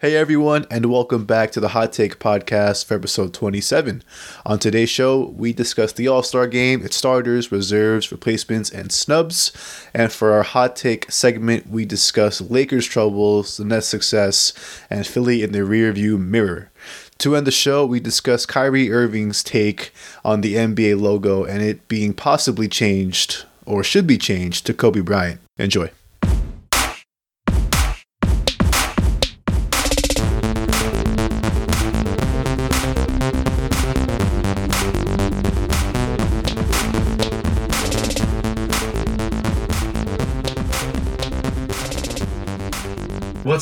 [0.00, 4.04] Hey everyone, and welcome back to the Hot Take Podcast for episode 27.
[4.46, 9.50] On today's show, we discuss the All Star game, its starters, reserves, replacements, and snubs.
[9.92, 14.52] And for our Hot Take segment, we discuss Lakers' troubles, the Nets' success,
[14.88, 16.70] and Philly in the rearview mirror.
[17.18, 19.92] To end the show, we discuss Kyrie Irving's take
[20.24, 25.00] on the NBA logo and it being possibly changed, or should be changed, to Kobe
[25.00, 25.40] Bryant.
[25.58, 25.90] Enjoy.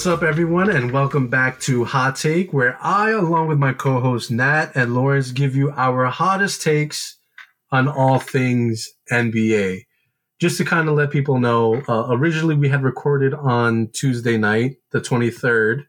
[0.06, 3.98] What's up, everyone, and welcome back to Hot Take, where I, along with my co
[3.98, 7.16] host Nat and Lawrence, give you our hottest takes
[7.72, 9.80] on all things NBA.
[10.38, 14.76] Just to kind of let people know, uh, originally we had recorded on Tuesday night,
[14.92, 15.86] the 23rd.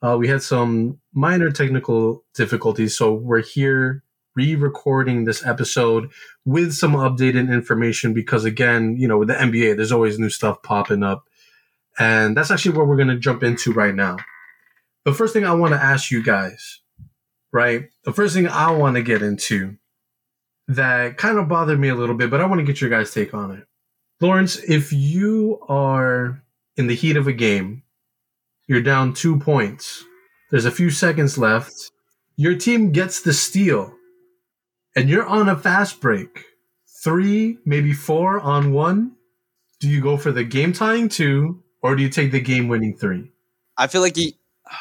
[0.00, 4.04] Uh, we had some minor technical difficulties, so we're here
[4.36, 6.12] re recording this episode
[6.44, 10.62] with some updated information because, again, you know, with the NBA, there's always new stuff
[10.62, 11.24] popping up.
[11.98, 14.16] And that's actually what we're going to jump into right now.
[15.04, 16.80] The first thing I want to ask you guys,
[17.52, 17.88] right?
[18.04, 19.76] The first thing I want to get into
[20.68, 23.12] that kind of bothered me a little bit, but I want to get your guys'
[23.12, 23.66] take on it.
[24.20, 26.42] Lawrence, if you are
[26.76, 27.82] in the heat of a game,
[28.68, 30.04] you're down two points,
[30.50, 31.90] there's a few seconds left,
[32.36, 33.94] your team gets the steal,
[34.94, 36.44] and you're on a fast break,
[37.02, 39.16] three, maybe four on one.
[39.80, 42.96] Do you go for the game tying two or do you take the game winning
[42.96, 43.30] three?
[43.76, 44.36] I feel like he.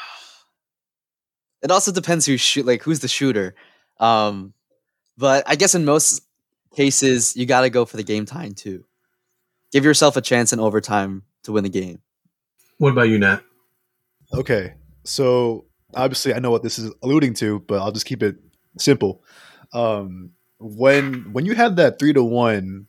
[1.63, 3.53] It also depends who shoot, like who's the shooter.
[3.99, 4.53] Um,
[5.15, 6.23] but I guess in most
[6.75, 8.83] cases, you got to go for the game time too.
[9.71, 12.01] Give yourself a chance in overtime to win the game.
[12.79, 13.43] What about you, Nat?
[14.33, 18.37] Okay, so obviously I know what this is alluding to, but I'll just keep it
[18.79, 19.23] simple.
[19.71, 22.87] Um, when when you have that three to one,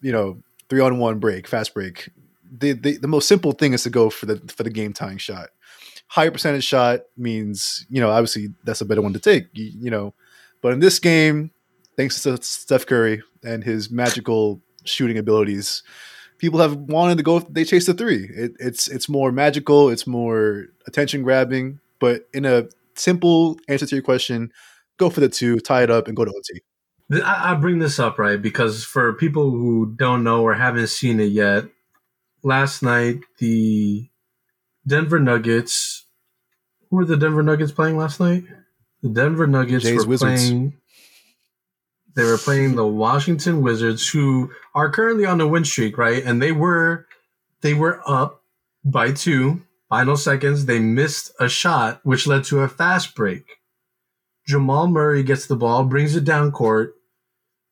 [0.00, 2.10] you know, three on one break, fast break,
[2.52, 5.18] the, the, the most simple thing is to go for the for the game tying
[5.18, 5.50] shot.
[6.08, 9.46] Higher percentage shot means you know obviously that's a better one to take.
[9.52, 10.14] You, you know,
[10.60, 11.50] but in this game,
[11.96, 15.82] thanks to Steph Curry and his magical shooting abilities,
[16.38, 17.40] people have wanted to go.
[17.40, 18.28] They chase the three.
[18.34, 19.88] It, it's it's more magical.
[19.88, 21.80] It's more attention grabbing.
[21.98, 24.52] But in a simple answer to your question,
[24.98, 26.60] go for the two, tie it up, and go to OT.
[27.24, 31.26] I bring this up right because for people who don't know or haven't seen it
[31.26, 31.64] yet,
[32.42, 34.08] last night the
[34.86, 36.06] Denver Nuggets.
[36.90, 38.44] Who were the Denver Nuggets playing last night?
[39.02, 40.48] The Denver Nuggets Jay's were Wizards.
[40.48, 40.74] playing.
[42.14, 46.22] They were playing the Washington Wizards, who are currently on a win streak, right?
[46.22, 47.06] And they were
[47.62, 48.42] they were up
[48.84, 49.62] by two.
[49.88, 53.44] Final seconds, they missed a shot, which led to a fast break.
[54.46, 56.94] Jamal Murray gets the ball, brings it down court.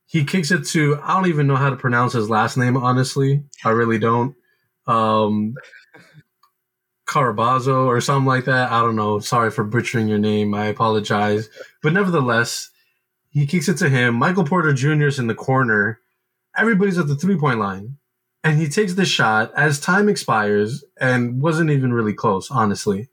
[0.06, 3.44] He kicks it to I don't even know how to pronounce his last name, honestly.
[3.64, 4.34] I really don't
[4.86, 5.54] um,
[7.06, 8.70] Carabazo or something like that.
[8.70, 9.18] I don't know.
[9.18, 10.54] Sorry for butchering your name.
[10.54, 11.48] I apologize.
[11.82, 12.70] But nevertheless,
[13.30, 14.14] he kicks it to him.
[14.14, 15.06] Michael Porter Jr.
[15.06, 16.00] is in the corner.
[16.56, 17.96] Everybody's at the three point line.
[18.42, 23.08] And he takes the shot as time expires and wasn't even really close, honestly.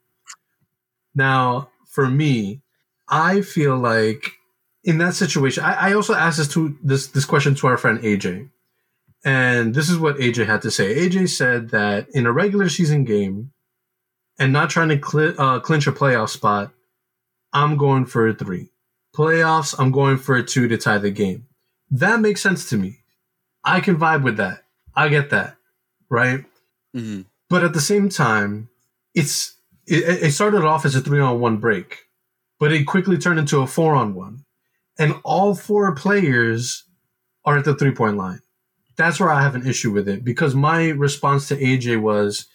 [1.13, 2.61] Now, for me,
[3.09, 4.31] I feel like
[4.83, 7.99] in that situation, I, I also asked this to this this question to our friend
[7.99, 8.49] AJ.
[9.25, 10.95] And this is what AJ had to say.
[10.95, 13.51] AJ said that in a regular season game
[14.39, 16.71] and not trying to cl- uh, clinch a playoff spot,
[17.51, 18.69] I'm going for a three.
[19.15, 21.47] Playoffs, I'm going for a two to tie the game.
[21.89, 22.99] That makes sense to me.
[23.63, 24.63] I can vibe with that.
[24.95, 25.57] I get that.
[26.09, 26.45] Right.
[26.95, 27.21] Mm-hmm.
[27.49, 28.69] But at the same time,
[29.13, 29.55] it's
[29.85, 32.05] it, it started off as a three on one break,
[32.59, 34.43] but it quickly turned into a four on one.
[34.99, 36.83] And all four players
[37.45, 38.41] are at the three point line
[38.97, 42.47] that's where I have an issue with it because my response to AJ was,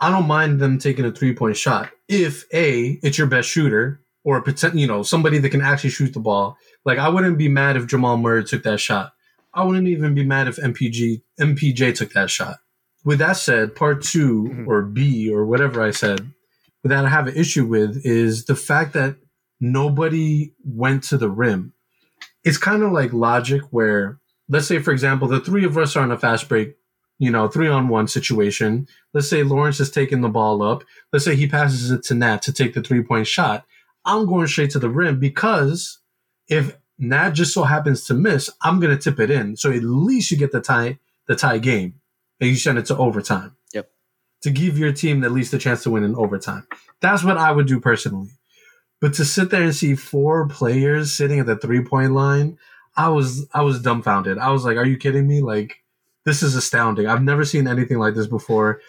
[0.00, 4.00] I don't mind them taking a three point shot if a it's your best shooter
[4.24, 6.56] or a potential, you know, somebody that can actually shoot the ball.
[6.84, 9.12] Like I wouldn't be mad if Jamal Murray took that shot.
[9.54, 12.58] I wouldn't even be mad if MPG MPJ took that shot.
[13.04, 14.68] With that said, part 2 mm-hmm.
[14.68, 16.32] or B or whatever I said,
[16.84, 19.16] that I have an issue with is the fact that
[19.60, 21.74] nobody went to the rim.
[22.44, 24.18] It's kind of like logic where
[24.52, 26.76] let's say, for example, the three of us are on a fast break,
[27.18, 28.86] you know, three on one situation.
[29.14, 30.84] Let's say Lawrence is taking the ball up.
[31.12, 33.64] Let's say he passes it to Nat to take the three point shot.
[34.04, 36.00] I'm going straight to the rim because
[36.48, 39.56] if Nat just so happens to miss, I'm going to tip it in.
[39.56, 41.94] So at least you get the tie, the tie game
[42.40, 43.56] and you send it to overtime.
[43.72, 43.88] Yep.
[44.42, 46.66] to give your team at least a chance to win in overtime.
[47.00, 48.30] That's what I would do personally.
[49.00, 52.58] But to sit there and see four players sitting at the three point line,
[52.96, 54.38] I was I was dumbfounded.
[54.38, 55.82] I was like, "Are you kidding me?" Like,
[56.24, 57.06] this is astounding.
[57.06, 58.80] I've never seen anything like this before.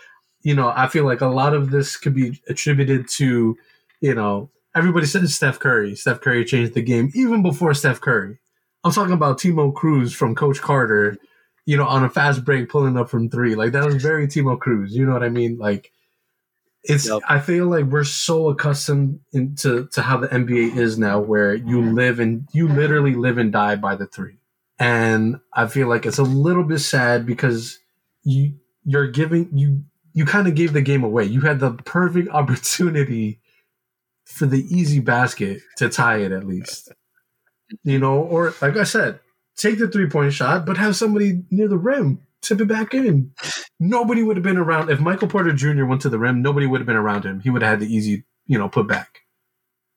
[0.42, 3.58] You know, I feel like a lot of this could be attributed to,
[4.02, 5.96] you know, everybody says Steph Curry.
[5.96, 8.40] Steph Curry changed the game even before Steph Curry.
[8.84, 11.18] I'm talking about Timo Cruz from Coach Carter,
[11.66, 13.56] you know, on a fast break pulling up from three.
[13.56, 14.94] Like that was very Timo Cruz.
[14.94, 15.58] You know what I mean?
[15.58, 15.92] Like
[16.84, 17.22] it's Yep.
[17.28, 21.78] I feel like we're so accustomed into to how the NBA is now where you
[21.78, 21.94] mm-hmm.
[21.94, 24.38] live and you literally live and die by the three.
[24.80, 27.80] And I feel like it's a little bit sad because
[28.24, 29.84] you you're giving you
[30.14, 31.24] you kind of gave the game away.
[31.24, 33.40] You had the perfect opportunity
[34.26, 36.92] for the easy basket to tie it at least.
[37.84, 39.20] You know, or like I said,
[39.56, 43.32] take the three point shot, but have somebody near the rim tip it back in.
[43.80, 45.86] Nobody would have been around if Michael Porter Jr.
[45.86, 46.42] went to the rim.
[46.42, 47.40] Nobody would have been around him.
[47.40, 49.22] He would have had the easy, you know, put back,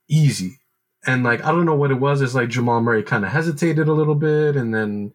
[0.09, 0.59] easy.
[1.07, 2.21] And like I don't know what it was.
[2.21, 5.13] It's like Jamal Murray kind of hesitated a little bit, and then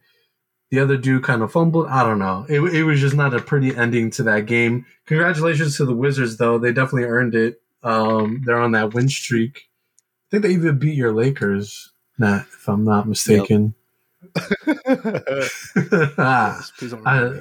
[0.71, 1.87] the other dude kind of fumbled.
[1.87, 2.45] I don't know.
[2.47, 4.85] It, it was just not a pretty ending to that game.
[5.05, 6.57] Congratulations to the Wizards, though.
[6.57, 7.61] They definitely earned it.
[7.83, 9.69] Um, they're on that win streak.
[10.27, 13.73] I think they even beat your Lakers, Nat, if I'm not mistaken.
[13.75, 13.80] Ah,
[14.35, 16.69] Please don't ah.
[17.05, 17.39] I-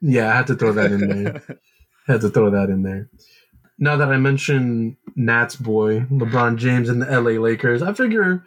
[0.00, 1.42] yeah, I had to throw that in there.
[2.06, 3.08] had to throw that in there.
[3.78, 8.44] Now that I mentioned Nat's boy, LeBron James and the LA Lakers, I figure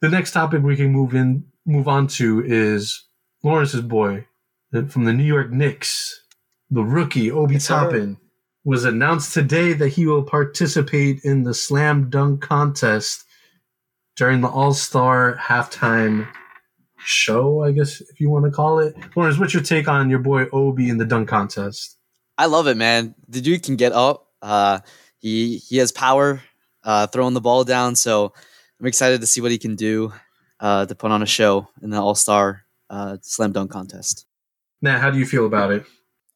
[0.00, 3.04] the next topic we can move in move on to is
[3.42, 4.26] Lawrence's boy
[4.74, 6.22] uh, from the New York Knicks,
[6.70, 7.74] the rookie Obi Yes, sir.
[7.74, 8.16] Toppin
[8.64, 13.24] was announced today that he will participate in the slam dunk contest
[14.16, 16.26] during the All Star halftime
[17.06, 18.94] show, I guess if you want to call it.
[19.14, 21.96] Lawrence, what's your take on your boy Obi in the dunk contest?
[22.38, 23.14] I love it, man.
[23.28, 24.28] The dude can get up.
[24.42, 24.80] Uh,
[25.18, 26.42] he he has power,
[26.84, 27.96] uh, throwing the ball down.
[27.96, 28.32] So
[28.78, 30.12] I'm excited to see what he can do
[30.60, 34.26] uh, to put on a show in the All Star uh, Slam Dunk contest.
[34.82, 35.84] Nat, how do you feel about it?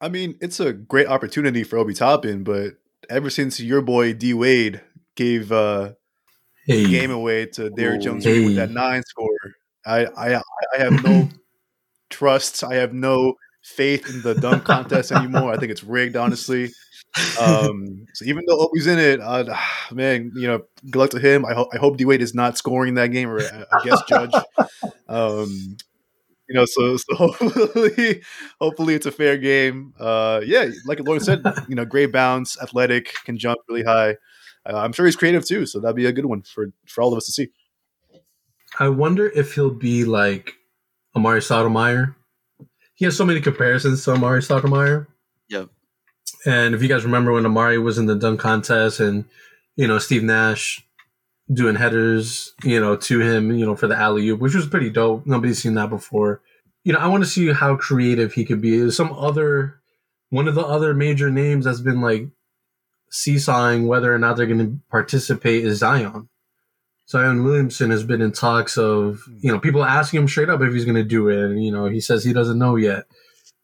[0.01, 2.75] I mean, it's a great opportunity for Obi Toppin, but
[3.11, 4.81] ever since your boy D Wade
[5.15, 5.93] gave uh,
[6.67, 8.31] Hey, the game away to Derrick Jones Jr.
[8.31, 9.29] with that nine score,
[9.91, 11.29] I I I have no
[12.11, 12.65] trust.
[12.65, 15.53] I have no faith in the dunk contest anymore.
[15.53, 16.71] I think it's rigged, honestly.
[17.41, 19.45] Um, so even though Obi's in it, uh,
[19.93, 21.45] man, you know, good luck to him.
[21.45, 24.05] I hope I hope D Wade is not scoring that game or a, a guest
[24.09, 24.33] judge.
[25.09, 25.77] Um,
[26.49, 28.23] you know, so so hopefully,
[28.61, 29.93] hopefully it's a fair game.
[29.99, 34.11] Uh, yeah, like Lauren said, you know, great bounce, athletic, can jump really high.
[34.65, 37.13] Uh, I'm sure he's creative too, so that'd be a good one for for all
[37.13, 37.49] of us to see.
[38.79, 40.55] I wonder if he'll be like
[41.17, 42.15] Amar'e Stoudemire.
[42.95, 45.07] He has so many comparisons to Amar'e Stoudemire.
[45.49, 45.69] Yep.
[46.47, 49.25] And if you guys remember when Amar'e was in the dunk contest and,
[49.77, 50.87] you know, Steve Nash
[51.53, 54.89] doing headers, you know, to him, you know, for the alley oop, which was pretty
[54.89, 55.27] dope.
[55.27, 56.41] Nobody's seen that before.
[56.85, 58.79] You know, I want to see how creative he could be.
[58.79, 59.81] There's some other,
[60.31, 62.29] one of the other major names that's been like
[63.11, 66.29] seesawing whether or not they're going to participate is Zion.
[67.11, 70.73] Zion Williamson has been in talks of, you know, people asking him straight up if
[70.73, 71.39] he's going to do it.
[71.39, 73.05] And, you know, he says he doesn't know yet.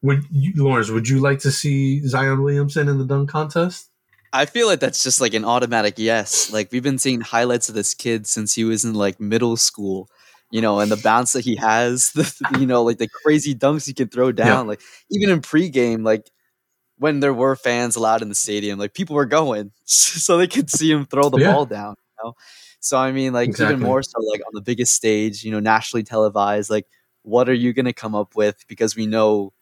[0.02, 3.88] Would you, Lawrence, would you like to see Zion Williamson in the dunk contest?
[4.32, 6.52] I feel like that's just like an automatic yes.
[6.52, 10.08] Like we've been seeing highlights of this kid since he was in like middle school,
[10.50, 13.86] you know, and the bounce that he has, the, you know, like the crazy dunks
[13.86, 14.66] he can throw down.
[14.66, 14.80] Like
[15.10, 16.28] even in pregame, like
[16.98, 20.68] when there were fans allowed in the stadium, like people were going so they could
[20.68, 21.52] see him throw the Yeah.
[21.52, 21.94] ball down.
[22.18, 22.32] You know?
[22.80, 23.74] So I mean, like Exactly.
[23.74, 26.70] even more so, like on the biggest stage, you know, nationally televised.
[26.70, 26.86] Like,
[27.22, 28.64] what are you gonna come up with?
[28.68, 29.52] Because we know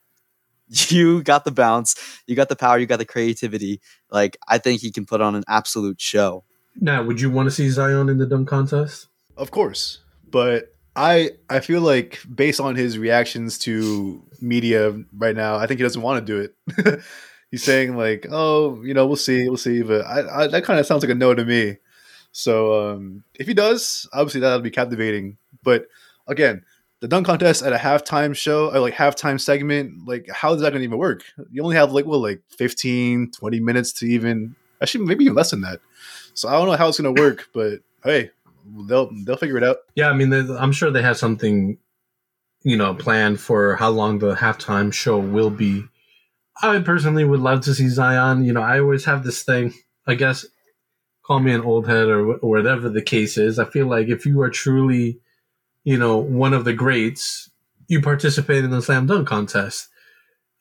[0.68, 1.94] you got the bounce,
[2.26, 3.80] you got the power, you got the creativity.
[4.10, 6.44] Like, I think he can put on an absolute show.
[6.80, 9.08] Now, would you want to see Zion in the dunk contest?
[9.36, 9.98] Of course,
[10.30, 15.78] but I I feel like based on his reactions to media right now, I think
[15.78, 17.00] he doesn't want to do it.
[17.50, 20.80] He's saying like, "Oh, you know, we'll see, we'll see," but I, I that kind
[20.80, 21.76] of sounds like a no to me.
[22.34, 25.38] So um, if he does, obviously that'll be captivating.
[25.62, 25.86] But
[26.26, 26.64] again,
[27.00, 30.70] the dunk contest at a halftime show, or like halftime segment, like how is that
[30.70, 31.22] going to even work?
[31.52, 35.52] You only have like what, like 15, 20 minutes to even actually maybe even less
[35.52, 35.78] than that.
[36.34, 38.30] So I don't know how it's going to work, but hey,
[38.88, 39.76] they'll they'll figure it out.
[39.94, 41.78] Yeah, I mean, I'm sure they have something,
[42.64, 45.84] you know, planned for how long the halftime show will be.
[46.60, 48.44] I personally would love to see Zion.
[48.44, 49.72] You know, I always have this thing.
[50.06, 50.44] I guess
[51.24, 53.58] call me an old head or, wh- or whatever the case is.
[53.58, 55.18] I feel like if you are truly,
[55.84, 57.50] you know, one of the greats,
[57.88, 59.88] you participate in the slam dunk contest.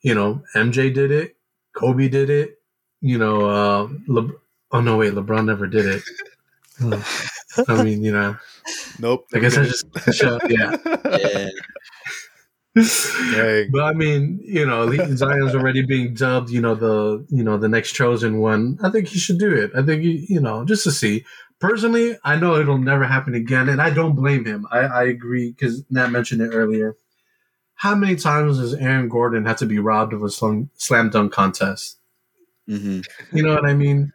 [0.02, 1.36] You know, MJ did it,
[1.74, 2.58] Kobe did it.
[3.00, 4.32] you know, uh, Le-
[4.72, 6.02] oh no, wait, LeBron never did it.
[7.68, 8.36] I mean, you know,
[8.98, 9.26] Nope.
[9.34, 10.76] I guess I just show, yeah.
[11.18, 11.48] Yeah.
[12.74, 13.70] Dang.
[13.70, 17.68] But I mean, you know, Zion's already being dubbed, you know, the you know the
[17.68, 18.78] next chosen one.
[18.82, 19.70] I think he should do it.
[19.76, 21.24] I think he, you know, just to see.
[21.60, 24.66] Personally, I know it'll never happen again, and I don't blame him.
[24.70, 26.96] I, I agree because Nat mentioned it earlier.
[27.76, 31.32] How many times has Aaron Gordon had to be robbed of a slam, slam dunk
[31.32, 31.98] contest?
[32.66, 33.00] hmm
[33.32, 34.12] You know what I mean?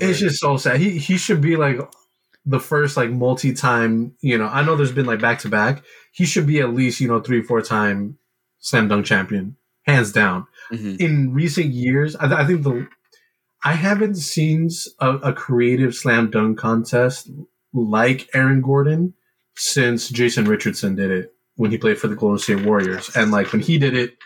[0.00, 0.80] It's just so sad.
[0.80, 1.80] He he should be like
[2.46, 4.14] the first like multi time.
[4.20, 5.82] You know, I know there's been like back to back.
[6.18, 8.18] He should be at least you know three four time
[8.58, 9.56] slam dunk champion,
[9.86, 10.46] hands down.
[10.68, 12.88] hmm In recent years, I, th- I think the
[13.64, 14.68] I haven't seen
[15.00, 17.30] a, a creative slam dunk contest
[17.72, 19.14] like Aaron Gordon
[19.56, 23.52] since Jason Richardson did it when he played for the Golden State Warriors, and like
[23.52, 24.16] when he did it,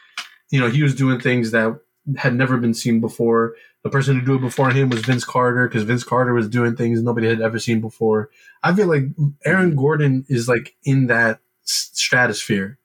[0.50, 1.78] you know, he was doing things that
[2.16, 3.54] had never been seen before.
[3.84, 6.76] The person who do it before him was Vince Carter because Vince Carter was doing
[6.76, 8.30] things nobody had ever seen before.
[8.62, 9.04] I feel like
[9.44, 11.40] Aaron Gordon is like in that
[11.72, 12.78] stratosphere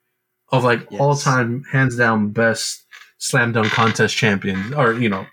[0.50, 1.00] of like Yes.
[1.00, 2.84] all time, hands down, best
[3.18, 5.26] slam dunk contest champions, or you know,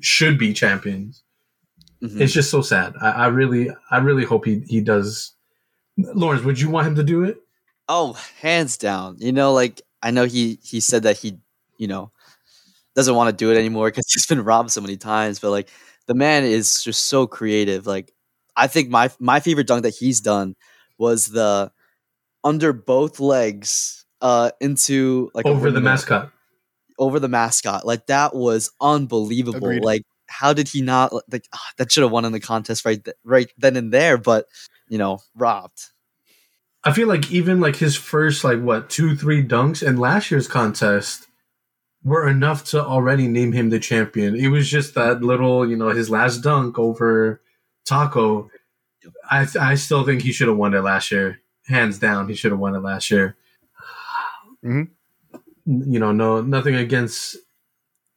[0.00, 1.22] should be champions.
[2.00, 2.94] hmm It's just so sad.
[3.00, 5.32] I, I really, I really hope he he does.
[5.98, 7.38] Lawrence, would you want him to do it?
[7.88, 9.16] Oh, hands down.
[9.18, 11.38] You know, like I know he he said that he,
[11.78, 12.10] you know,
[12.94, 15.38] doesn't want to do it anymore because he's been robbed so many times.
[15.38, 15.68] But like
[16.06, 17.86] the man is just so creative.
[17.86, 18.12] Like
[18.56, 20.56] I think my my favorite dunk that he's done
[20.98, 21.72] was the
[22.44, 26.32] under both legs uh into like Over the windmill, mascot.
[26.98, 27.86] over the mascot.
[27.86, 29.58] Like that was unbelievable.
[29.58, 29.84] Agreed.
[29.84, 33.02] Like how did he not like ah, that should have won in the contest right
[33.04, 34.46] th- right then and there, but
[34.88, 35.80] you know, robbed.
[36.84, 40.48] I feel like even like his first like what two three dunks in last year's
[40.48, 41.26] contest
[42.02, 44.34] were enough to already name him the champion.
[44.34, 47.40] It was just that little you know his last dunk over
[47.88, 48.48] Tacko.
[49.30, 52.28] I I still think he should have won it last year, hands down.
[52.28, 53.36] He should have won it last year.
[54.64, 54.88] Mhm.
[55.66, 57.36] You know, no nothing against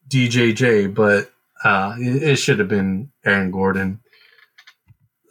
[0.09, 1.31] DJJ, but
[1.63, 3.99] uh, it, it should have been Aaron Gordon.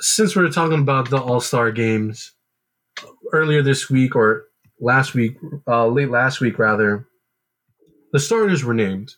[0.00, 2.32] Since we're talking about the All Star games,
[3.32, 4.46] earlier this week or
[4.80, 7.06] last week, uh, late last week rather,
[8.12, 9.14] the starters were named.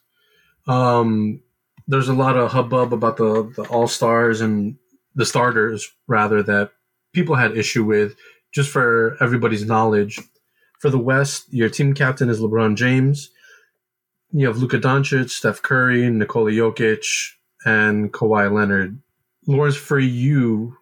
[0.67, 1.41] Um,
[1.87, 4.77] there's a lot of hubbub about the, the All Stars and
[5.15, 6.73] the starters rather that
[7.13, 8.17] people had issue with.
[8.55, 10.21] Just for everybody's knowledge,
[10.79, 13.31] for the West, your team captain is LeBron James.
[14.33, 17.05] You have Luka Doncic, Steph Curry, Nikola Jokic,
[17.65, 19.01] and Kawhi Leonard.
[19.47, 20.77] Lawrence, for you,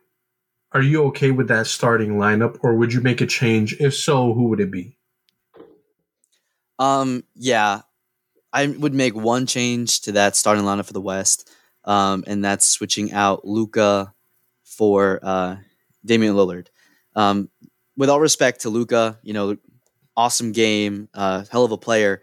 [0.73, 3.75] are you okay with that starting lineup, or would you make a change?
[3.81, 4.97] If so, who would it be?
[6.79, 7.83] Um, yeah,
[8.53, 11.51] I would make one change to that starting lineup for the West,
[11.85, 14.15] um, and that's switching out Luka
[14.65, 15.57] for uh,
[16.05, 16.67] Damian Lillard.
[17.15, 17.49] Um,
[17.97, 19.57] with all respect to Luka, you know,
[20.17, 22.23] awesome game, uh, hell of a player,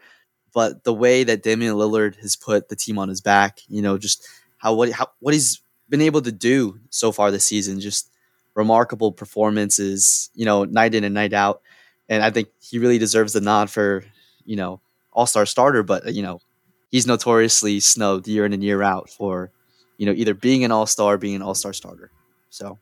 [0.53, 3.98] but the way that Damian Lillard has put the team on his back, you know,
[3.98, 4.27] just
[4.58, 8.12] how what how, what he's been able to do so far this season, just
[8.55, 11.62] remarkable performances, you know, night in and night out,
[12.08, 14.03] and I think he really deserves the nod for
[14.46, 14.81] you know
[15.13, 16.41] all star starter, but you know
[16.91, 19.51] he's notoriously snubbed year in and year out for
[19.98, 22.12] you know either being an all star, being an all star starter.
[22.50, 22.79] So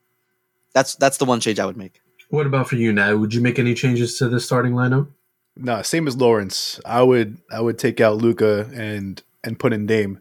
[0.78, 2.00] that's that's the one change I would make.
[2.30, 3.16] What about for you, now?
[3.16, 5.08] Would you make any changes to the starting lineup?
[5.56, 6.80] No, same as Lawrence.
[6.86, 10.20] I would I would take out Luka and and put in Dame.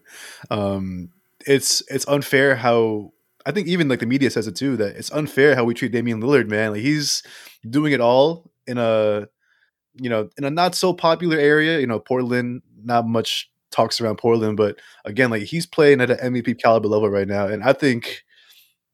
[0.49, 1.09] Um,
[1.45, 3.13] it's it's unfair how
[3.45, 5.91] I think even like the media says it too that it's unfair how we treat
[5.91, 6.71] Damian Lillard, man.
[6.71, 7.21] Like he's
[7.69, 9.27] doing it all in a
[9.93, 11.79] you know in a not so popular area.
[11.79, 12.63] You know, Portland.
[12.83, 17.09] Not much talks around Portland, but again, like he's playing at an MVP caliber level
[17.09, 18.23] right now, and I think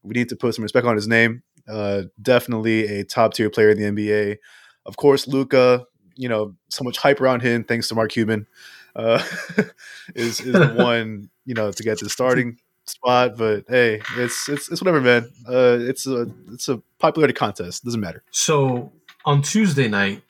[0.04, 1.44] we need to put some respect on his name.
[1.68, 4.38] Uh, definitely a top tier player in the NBA.
[4.86, 5.86] Of course, Luka.
[6.16, 8.48] You know, so much hype around him thanks to Mark Cuban.
[8.96, 9.24] Uh,
[10.16, 13.38] is is the one you know to get the starting spot.
[13.38, 15.30] But hey, it's it's it's whatever, man.
[15.48, 17.84] Uh, it's a it's a popularity contest.
[17.84, 18.24] Doesn't matter.
[18.32, 18.92] So
[19.26, 20.22] on Tuesday night,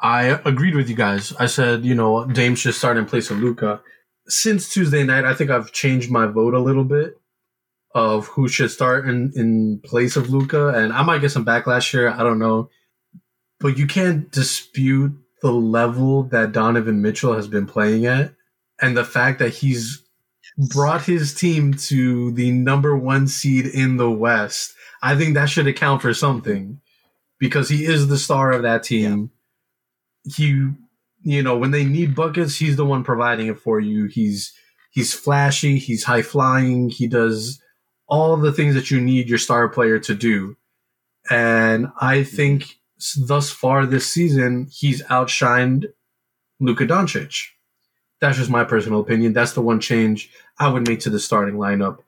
[0.00, 1.32] I agreed with you guys.
[1.38, 3.80] I said, you know, Dame should start in place of Luka.
[4.28, 7.20] Since Tuesday night, I think I've changed my vote a little bit
[7.94, 11.90] of who should start in, in place of Luka, and I might get some backlash
[11.90, 12.08] here.
[12.08, 12.70] I don't know,
[13.60, 18.34] but you can't dispute the level that Donovan Mitchell has been playing at,
[18.80, 20.02] and the fact that he's
[20.56, 24.74] brought his team to the number one seed in the West.
[25.02, 26.80] I think that should account for something
[27.38, 29.30] because he is the star of that team.
[30.24, 30.70] He,
[31.22, 34.06] you know, when they need buckets, he's the one providing it for you.
[34.06, 34.52] He's
[34.92, 35.78] He's flashy.
[35.78, 36.90] He's high flying.
[36.90, 37.60] He does
[38.12, 40.54] all the things that you need your star player to do.
[41.30, 42.26] And I mhm.
[42.26, 42.78] think
[43.26, 45.86] thus far this season, he's outshined
[46.60, 47.46] Luka Doncic.
[48.20, 49.32] That's just my personal opinion.
[49.32, 52.00] That's the one change I would make to the starting lineup.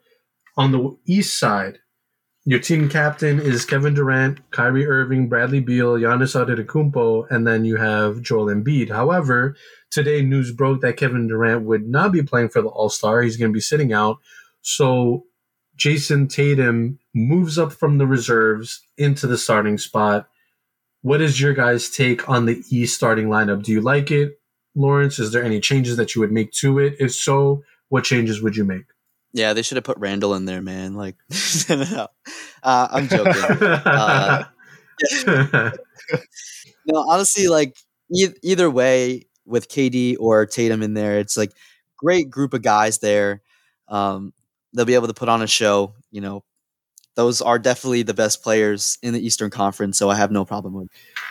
[0.59, 1.79] On the East side,
[2.45, 7.77] your team captain is Kevin Durant, Kyrie Irving, Bradley Beal, Giannis Antetokounmpo, and then you
[7.77, 8.91] have Joel Embiid.
[8.91, 9.57] However,
[9.91, 13.23] today news broke that Kevin Durant would not be playing for the All Star.
[13.23, 14.19] He's going to be sitting out.
[14.61, 15.25] So
[15.77, 20.29] Jayson Tatum moves up from the reserves into the starting spot.
[21.03, 23.63] What is your guys' take on the East starting lineup?
[23.63, 24.41] Do you like it,
[24.75, 25.19] Lawrence?
[25.19, 26.97] Is there any changes that you would make to it?
[26.99, 28.85] If so, what changes would you make?
[29.33, 30.95] Yeah, they should have put Randle in there, man.
[30.95, 31.17] Like,
[31.69, 32.09] no,
[32.63, 33.43] uh, I'm joking.
[33.61, 34.45] uh,
[36.87, 37.77] no, honestly, like
[38.15, 41.53] e- either way, with KD or Tatum in there, it's like
[41.97, 43.43] great group of guys there.
[43.89, 44.33] Um,
[44.75, 45.95] they'll be able to put on a show.
[46.11, 46.45] You know,
[47.15, 50.75] those are definitely the best players in the Eastern Conference, so I have no problem
[50.75, 50.89] with.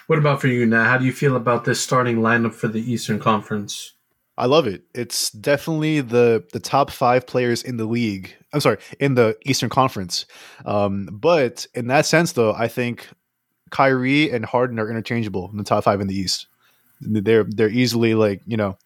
[0.08, 0.86] What about for you now?
[0.86, 3.94] How do you feel about this starting lineup for the Eastern Conference?
[4.38, 4.84] I love it.
[4.96, 8.34] It's definitely the the top five players in the league.
[8.52, 10.26] I'm sorry, in the Eastern Conference.
[10.66, 13.08] Um, but in that sense, though, I think
[13.70, 16.48] Kyrie and Harden are interchangeable in the top five in the East.
[17.02, 18.78] They're they're easily like you know,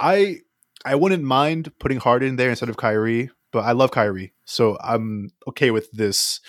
[0.00, 0.40] I
[0.84, 5.30] I wouldn't mind putting Harden there instead of Kyrie but I love Kyrie, so I'm
[5.48, 6.40] okay with this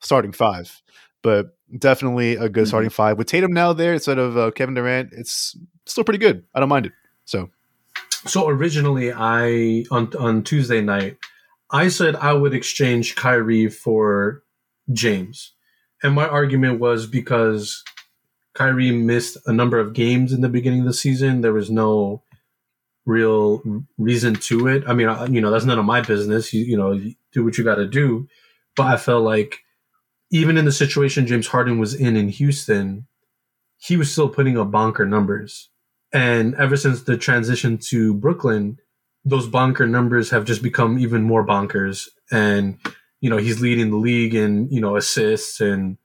[0.00, 0.82] starting five.
[1.22, 2.68] But definitely a good mm-hmm.
[2.68, 5.10] starting five with Tatum now there instead of uh, Kevin Durant.
[5.12, 6.44] It's still pretty good.
[6.54, 6.92] I don't mind it.
[7.24, 7.50] So,
[8.26, 11.16] so originally, I on on Tuesday night,
[11.70, 14.42] I said I would exchange Kyrie for
[14.92, 15.52] James,
[16.02, 17.82] and my argument was because
[18.54, 21.42] Kyrie missed a number of games in the beginning of the season.
[21.42, 22.22] There was no
[23.08, 23.62] real
[23.96, 24.84] reason to it.
[24.86, 26.52] I mean, you know, that's none of my business.
[26.52, 27.00] You, you know,
[27.32, 28.28] do what you got to do.
[28.76, 29.60] But I felt like
[30.30, 33.06] even in the situation James Harden was in in Houston,
[33.78, 35.70] he was still putting up bonker numbers.
[36.12, 38.78] And ever since the transition to Brooklyn,
[39.24, 42.08] those bonker numbers have just become even more bonkers.
[42.30, 42.78] And,
[43.20, 45.96] you know, he's leading the league in, you know, assists and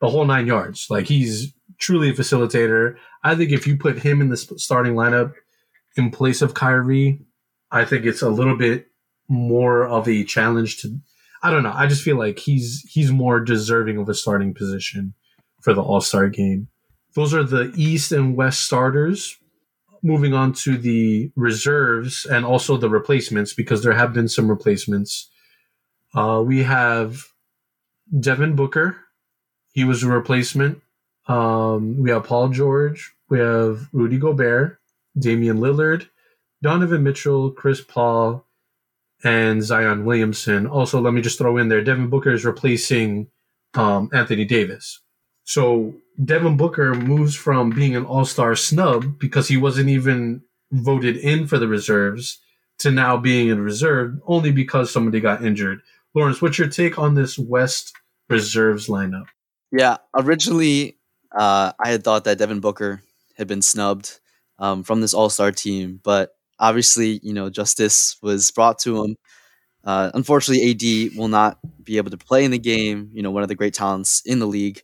[0.00, 0.88] the whole nine yards.
[0.90, 2.96] Like he's truly a facilitator.
[3.24, 5.32] I think if you put him in the starting lineup,
[6.00, 7.20] in place of Kyrie,
[7.70, 8.86] I think it's a little bit
[9.28, 10.98] more of a challenge to.
[11.42, 11.72] I don't know.
[11.74, 15.14] I just feel like he's he's more deserving of a starting position
[15.62, 16.68] for the All Star game.
[17.14, 19.36] Those are the East and West starters.
[20.02, 25.30] Moving on to the reserves and also the replacements, because there have been some replacements.
[26.14, 27.26] Uh, we have
[28.18, 28.96] Devin Booker.
[29.72, 30.80] He was a replacement.
[31.28, 33.12] Um, we have Paul George.
[33.28, 34.79] We have Rudy Gobert.
[35.18, 36.08] Damian Lillard,
[36.62, 38.46] Donovan Mitchell, Chris Paul,
[39.24, 40.66] and Zion Williamson.
[40.66, 43.28] Also, let me just throw in there Devin Booker is replacing
[43.74, 45.00] um, Anthony Davis.
[45.44, 45.94] So
[46.24, 50.42] Devin Booker moves from being an all star snub because he wasn't even
[50.72, 52.38] voted in for the reserves
[52.78, 55.82] to now being in reserve only because somebody got injured.
[56.14, 57.92] Lawrence, what's your take on this West
[58.28, 59.26] reserves lineup?
[59.70, 60.98] Yeah, originally
[61.32, 63.02] uh, I had thought that Devin Booker
[63.36, 64.18] had been snubbed
[64.60, 66.00] um, from this All Star team.
[66.04, 69.16] But obviously, you know, justice was brought to him.
[69.84, 73.10] Uh, unfortunately, AD will not be able to play in the game.
[73.12, 74.82] You know, one of the great talents in the league.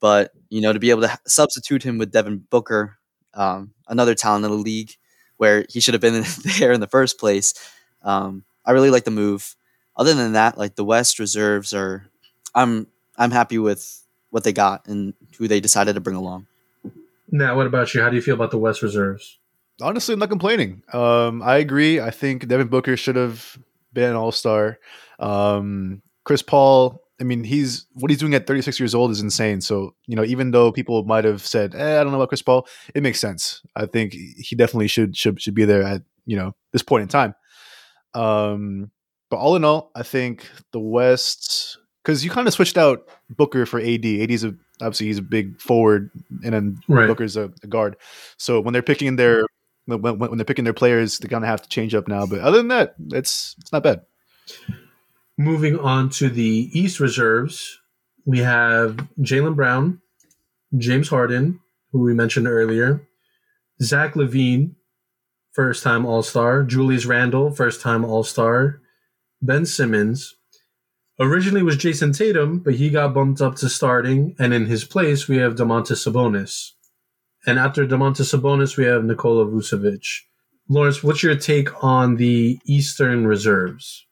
[0.00, 2.98] But you know, to be able to substitute him with Devin Booker,
[3.34, 4.92] um, another talent in the league,
[5.38, 6.24] where he should have been
[6.58, 7.54] there in the first place.
[8.02, 9.56] Um, I really like the move.
[9.96, 12.06] Other than that, like the West reserves are,
[12.54, 12.86] I'm
[13.16, 16.46] I'm happy with what they got and who they decided to bring along.
[17.30, 18.02] Now, what about you?
[18.02, 19.38] How do you feel about the West reserves?
[19.82, 20.82] Honestly, I'm not complaining.
[20.92, 22.00] Um, I agree.
[22.00, 23.58] I think Devin Booker should have
[23.92, 24.78] been an All Star.
[25.18, 27.02] Um, Chris Paul.
[27.18, 29.60] I mean, he's what he's doing at 36 years old is insane.
[29.62, 32.42] So you know, even though people might have said, eh, "I don't know about Chris
[32.42, 33.62] Paul," it makes sense.
[33.74, 37.08] I think he definitely should should should be there at you know this point in
[37.08, 37.34] time.
[38.14, 38.90] Um,
[39.30, 43.66] but all in all, I think the West because you kind of switched out Booker
[43.66, 44.04] for AD.
[44.04, 46.10] AD is a obviously he's a big forward,
[46.44, 47.06] and then right.
[47.06, 47.96] Booker's a, a, guard.
[48.36, 49.42] So when they're picking their
[49.88, 50.00] mm-hmm.
[50.00, 52.26] when, when they're picking their players, they're gonna have to change up now.
[52.26, 54.02] But other than that, it's it's not bad.
[55.38, 57.78] Moving on to the East reserves,
[58.24, 60.00] we have Jaylen Brown,
[60.76, 61.60] James Harden,
[61.92, 63.06] who we mentioned earlier,
[63.82, 64.74] Zach LaVine,
[65.52, 68.80] first time All Star, Julius Randle, first time All Star,
[69.42, 70.36] Ben Simmons,
[71.18, 75.28] Originally was Jayson Tatum, but he got bumped up to starting, and in his place
[75.28, 76.72] we have Domantas Sabonis.
[77.46, 80.22] And after Domantas Sabonis, we have Nikola Vucevic.
[80.68, 84.04] Lawrence, what's your take on the Eastern reserves?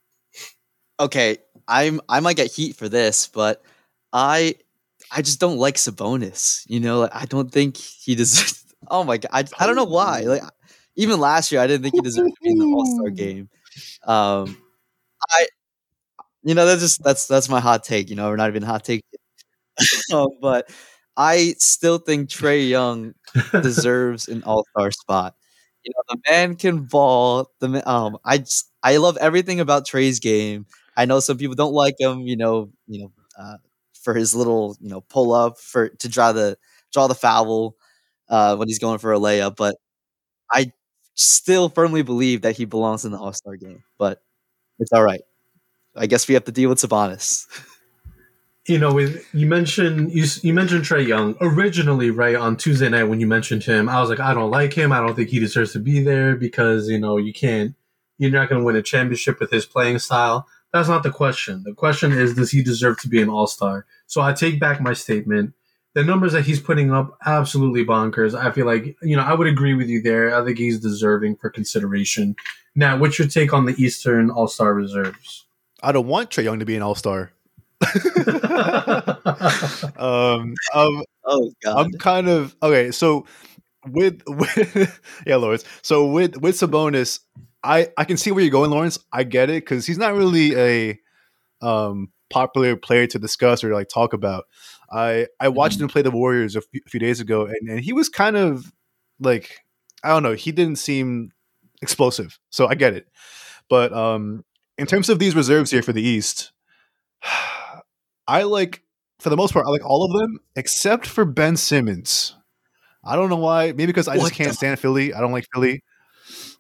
[1.00, 3.62] Okay, I'm I might get heat for this, but
[4.12, 4.54] I
[5.10, 6.64] I just don't like Sabonis.
[6.68, 8.60] You know, I don't think he deserves.
[8.90, 10.20] Oh my god, I, I don't know why.
[10.24, 10.42] Like
[10.94, 13.48] even last year, I didn't think he deserved to be in the All Star game.
[14.06, 14.58] Um,
[15.30, 15.46] I,
[16.44, 18.10] you know, that's just that's that's my hot take.
[18.10, 19.04] You know, we're not even hot take,
[20.12, 20.70] um, but
[21.16, 23.14] I still think Trae Young
[23.60, 25.34] deserves an All Star spot.
[25.84, 27.50] You know, the man can ball.
[27.60, 30.66] The um, I just I love everything about Trae's game.
[30.96, 32.20] I know some people don't like him.
[32.20, 33.56] You know, you know, uh,
[34.02, 36.56] for his little you know pull up for to draw the
[36.92, 37.76] draw the foul
[38.28, 39.56] uh, when he's going for a layup.
[39.56, 39.76] But
[40.52, 40.72] I
[41.14, 43.84] still firmly believe that he belongs in the All Star game.
[43.98, 44.22] But
[44.80, 45.22] it's all right.
[45.96, 47.46] I guess we have to deal with Sabonis.
[48.66, 53.04] You know, with you mentioned you you mentioned Trae Young originally, right on Tuesday night
[53.04, 53.88] when you mentioned him.
[53.88, 54.90] I was like, I don't like him.
[54.90, 57.74] I don't think he deserves to be there because you know you can't.
[58.16, 60.46] You're not going to win a championship with his playing style.
[60.72, 61.62] That's not the question.
[61.64, 63.86] The question is, does he deserve to be an All Star?
[64.06, 65.52] So I take back my statement
[65.94, 68.34] the numbers that he's putting up absolutely bonkers.
[68.34, 70.34] I feel like you know I would agree with you there.
[70.34, 72.36] I think he's deserving for consideration.
[72.74, 75.43] Now, what's your take on the Eastern All Star reserves?
[75.84, 77.32] I don't want Trae Young to be an All Star.
[79.96, 82.90] um, um, oh God, I'm kind of okay.
[82.90, 83.26] So
[83.86, 85.64] with, with yeah, Lawrence.
[85.82, 87.20] So with with Sabonis,
[87.62, 88.98] I I can see where you're going, Lawrence.
[89.12, 90.98] I get it because he's not really a
[91.60, 94.44] um popular player to discuss or like talk about.
[94.90, 95.84] I I watched mm-hmm.
[95.84, 98.36] him play the Warriors a few, a few days ago, and, and he was kind
[98.36, 98.72] of
[99.20, 99.60] like
[100.02, 100.34] I don't know.
[100.34, 101.32] He didn't seem
[101.82, 103.06] explosive, so I get it.
[103.68, 104.44] But um,
[104.78, 106.52] in terms of these reserves here for the East,
[108.26, 108.82] I like
[109.20, 112.36] for the most part I like all of them except for Ben Simmons.
[113.04, 113.68] I don't know why.
[113.68, 115.12] Maybe because I what just can't the- stand Philly.
[115.14, 115.82] I don't like Philly.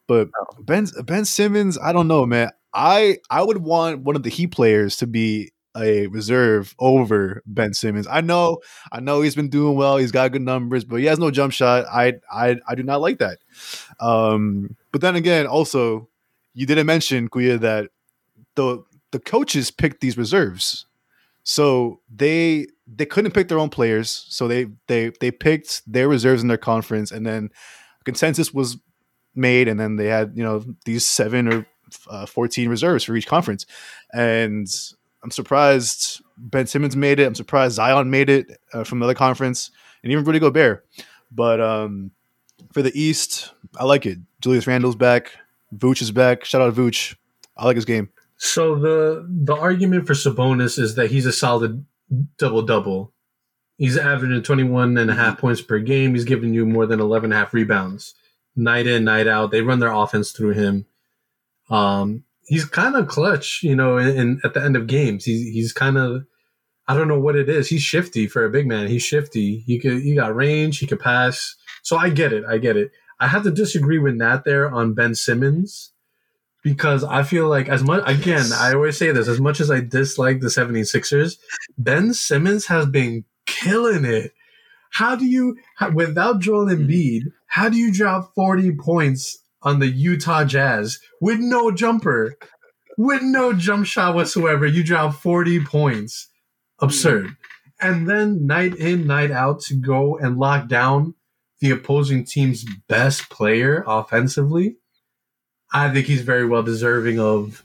[0.06, 0.62] But oh.
[0.62, 2.50] Ben Ben Simmons, I don't know, man.
[2.74, 7.74] I I would want one of the Heat players to be a reserve over Ben
[7.74, 8.06] Simmons.
[8.08, 8.58] I know,
[8.92, 9.96] I know he's been doing well.
[9.96, 11.86] He's got good numbers, but he has no jump shot.
[11.92, 13.38] I, I, I do not like that.
[13.98, 16.08] Um, but then again, also,
[16.52, 17.90] you didn't mention Kuya that
[18.54, 20.86] the the coaches picked these reserves,
[21.42, 24.26] so they they couldn't pick their own players.
[24.28, 27.50] So they they they picked their reserves in their conference, and then
[28.04, 28.76] consensus was
[29.34, 31.66] made, and then they had you know these seven or
[32.08, 33.66] uh, 14 reserves for each conference.
[34.12, 34.66] And
[35.22, 37.26] I'm surprised Ben Simmons made it.
[37.26, 39.70] I'm surprised Zion made it uh, from the other conference,
[40.02, 40.86] and even Rudy Gobert.
[41.30, 42.10] But um,
[42.72, 44.18] for the East, I like it.
[44.40, 45.32] Julius Randle's back.
[45.74, 46.44] Vooch is back.
[46.44, 47.16] Shout out to Vooch.
[47.56, 48.10] I like his game.
[48.36, 51.84] So the the argument for Sabonis is that he's a solid
[52.38, 53.12] double double.
[53.76, 56.14] He's averaging 21 and a half points per game.
[56.14, 58.14] He's giving you more than 11 and a half rebounds
[58.56, 59.50] night in, night out.
[59.50, 60.86] They run their offense through him.
[61.70, 65.24] Um, he's kind of clutch, you know, in, in, at the end of games.
[65.24, 66.24] He's he's kind of
[66.86, 67.68] I don't know what it is.
[67.68, 68.88] He's shifty for a big man.
[68.88, 69.60] He's shifty.
[69.60, 70.78] He could he got range.
[70.78, 71.56] He could pass.
[71.82, 72.44] So I get it.
[72.44, 72.90] I get it.
[73.20, 75.92] I have to disagree with Nat there on Ben Simmons
[76.64, 79.80] because I feel like as much again, I always say this, as much as I
[79.80, 81.36] dislike the 76ers,
[81.78, 84.32] Ben Simmons has been killing it.
[84.90, 85.56] How do you
[85.92, 86.88] without Joel mm.
[86.88, 92.36] Embiid, how do you drop 40 points on the Utah Jazz with no jumper,
[92.98, 94.66] with no jump shot whatsoever.
[94.66, 96.28] You drop 40 points.
[96.80, 97.26] Absurd.
[97.26, 97.36] Mm.
[97.80, 101.14] And then night in, night out to go and lock down
[101.60, 104.76] the opposing team's best player offensively.
[105.74, 107.64] I think he's very well deserving of,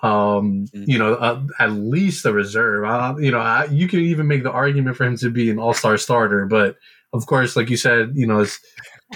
[0.00, 0.86] um, mm.
[0.86, 2.84] you know, uh, at least a reserve.
[2.84, 5.58] Uh, you know, I, you can even make the argument for him to be an
[5.58, 6.76] all star starter, but
[7.12, 8.60] of course, like you said, you know, it's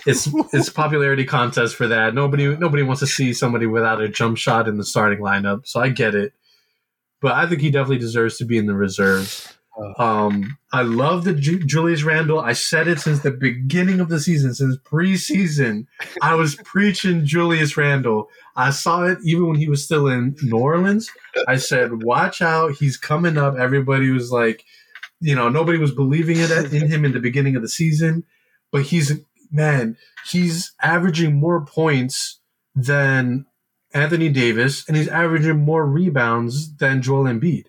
[0.06, 2.14] it's it's popularity contest for that.
[2.14, 5.66] Nobody nobody wants to see somebody without a jump shot in the starting lineup.
[5.66, 6.32] So I get it,
[7.20, 9.56] but I think he definitely deserves to be in the reserves.
[9.98, 12.40] Um, I love the Ju- Julius Randle.
[12.40, 15.86] I said it since the beginning of the season, since preseason.
[16.20, 18.28] I was preaching Julius Randle.
[18.54, 21.10] I saw it even when he was still in New Orleans.
[21.48, 24.64] I said, "Watch out, he's coming up." Everybody was like,
[25.20, 28.24] you know, nobody was believing it in him in the beginning of the season,
[28.70, 29.12] but he's
[29.50, 32.40] man, he's averaging more points
[32.74, 33.46] than
[33.94, 37.66] Anthony Davis, and he's averaging more rebounds than Joel Embiid.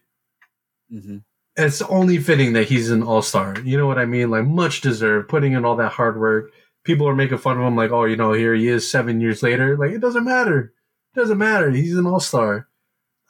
[0.91, 1.17] Mm-hmm.
[1.55, 3.59] It's only fitting that he's an all star.
[3.63, 4.31] You know what I mean?
[4.31, 6.51] Like, much deserved, putting in all that hard work.
[6.83, 9.43] People are making fun of him, like, oh, you know, here he is seven years
[9.43, 9.77] later.
[9.77, 10.73] Like, it doesn't matter.
[11.15, 11.69] It doesn't matter.
[11.69, 12.67] He's an all star.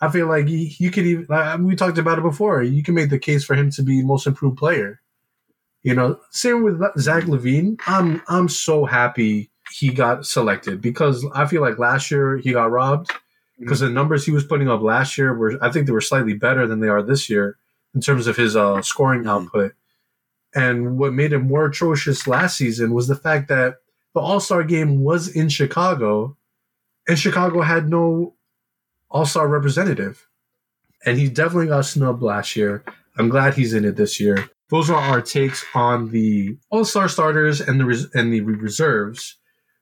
[0.02, 2.64] I feel like he, you could even, like, we talked about it before.
[2.64, 5.02] You can make the case for him to be most improved player.
[5.84, 7.78] You know, same with Zach LaVine.
[7.88, 12.72] I'm I'm so happy he got selected because I feel like last year he got
[12.72, 13.12] robbed
[13.60, 13.88] because mm-hmm.
[13.88, 16.68] the numbers he was putting up last year were I think they were slightly better
[16.68, 17.58] than they are this year
[17.94, 19.74] in terms of his uh, scoring output.
[20.56, 23.78] And what made him more atrocious last season was the fact that
[24.14, 26.38] the All Star game was in Chicago,
[27.08, 28.36] and Chicago had no
[29.10, 30.28] All Star representative.
[31.06, 32.84] And he definitely got snubbed last year.
[33.18, 34.50] I'm glad he's in it this year.
[34.70, 39.38] Those are our takes on the All Star starters and the res- and the reserves.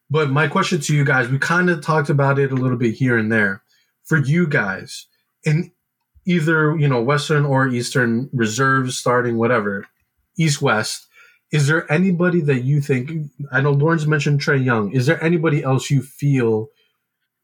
[0.09, 2.95] But my question to you guys, we kind of talked about it a little bit
[2.95, 3.63] here and there.
[4.03, 5.07] For you guys,
[5.45, 5.71] in
[6.25, 9.87] either you know Western or Eastern reserves, starting whatever,
[10.37, 11.07] East West,
[11.51, 13.29] is there anybody that you think?
[13.51, 14.91] I know Lawrence mentioned Trae Young.
[14.91, 16.67] Is there anybody else you feel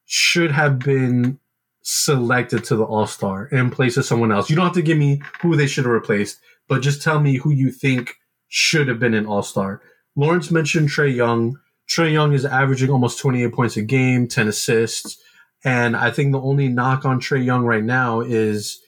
[0.06, 1.40] should have been
[1.82, 4.50] selected to the All Star in place of someone else?
[4.50, 7.36] You don't have to give me who they should have replaced, but just tell me
[7.36, 8.16] who you think
[8.48, 9.82] should have been an All Star.
[10.16, 11.60] Lawrence mentioned Trae Young.
[11.90, 15.22] Trae Young is averaging almost 28 points a game, 10 assists.
[15.68, 18.80] And I think the only knock on Trae Young right now is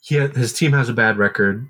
[0.00, 1.68] he his team has a bad record.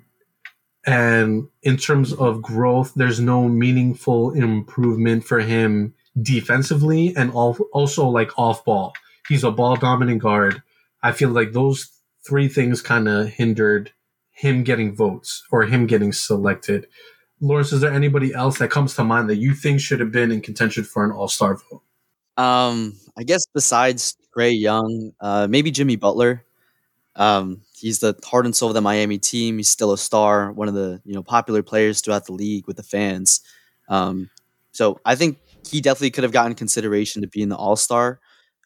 [0.83, 8.31] And in terms of growth, there's no meaningful improvement for him defensively and also like
[8.35, 8.93] off ball.
[9.27, 10.63] He's a ball dominant guard.
[11.03, 11.91] I feel like those
[12.27, 13.91] three things kind of hindered
[14.31, 16.87] him getting votes or him getting selected.
[17.41, 20.31] Lawrence, is there anybody else that comes to mind that you think should have been
[20.31, 21.83] in contention for an All Star vote?
[22.43, 26.43] Um, I guess besides Trae Young, uh, maybe Jimmy Butler.
[27.15, 29.57] Um, he's the heart and soul of the Miami team.
[29.57, 32.77] He's still a star, one of the you know popular players throughout the league with
[32.77, 33.41] the fans.
[33.87, 34.29] Um,
[34.71, 38.19] so I think he definitely could have gotten consideration to be in the All Star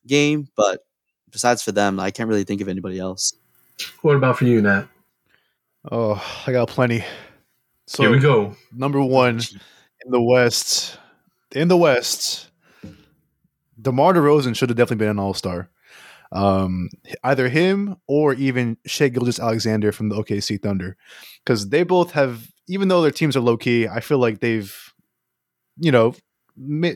[0.07, 0.85] game, but
[1.31, 3.33] besides for them, I can't really think of anybody else.
[4.01, 4.87] What about for you, Nat?
[5.91, 7.05] Oh, I got plenty.
[7.87, 8.55] So Here we go.
[8.71, 9.39] Number one
[10.05, 10.97] in the West.
[11.51, 12.48] In the West,
[13.81, 15.69] DeMar DeRozan should have definitely been an All Star.
[16.31, 16.89] Um,
[17.23, 20.95] either him or even Shai Gilgeous-Alexander from the OKC Thunder,
[21.43, 24.93] because they both have, even though their teams are low key, I feel like they've,
[25.77, 26.13] you know,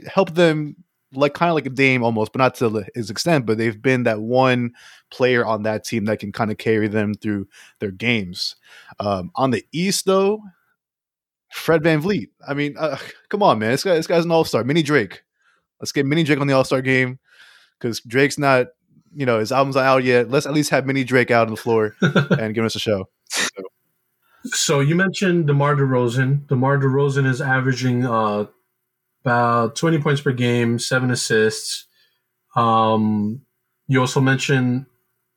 [0.07, 0.75] helped them
[1.15, 3.45] like kind of like a Dame almost, but not to his extent.
[3.45, 4.73] But they've been that one
[5.11, 7.47] player on that team that can kind of carry them through
[7.79, 8.55] their games.
[8.99, 10.41] Um, on the East, though,
[11.51, 12.29] Fred VanVleet.
[12.47, 12.97] I mean, uh,
[13.29, 13.71] come on, man.
[13.71, 14.63] This guy, this guy's an all star.
[14.63, 15.23] Mini Drake.
[15.79, 17.19] Let's get Mini Drake on the All Star game
[17.79, 18.67] because Drake's not,
[19.13, 20.29] you know, his album's not out yet.
[20.29, 23.09] Let's at least have Mini Drake out on the floor and give us a show.
[23.29, 23.63] So.
[24.45, 26.47] so you mentioned DeMar DeRozan.
[26.47, 28.45] DeMar DeRozan is averaging uh,
[29.23, 31.85] about 20 points per game, seven assists.
[32.55, 33.41] Um,
[33.87, 34.85] you also mentioned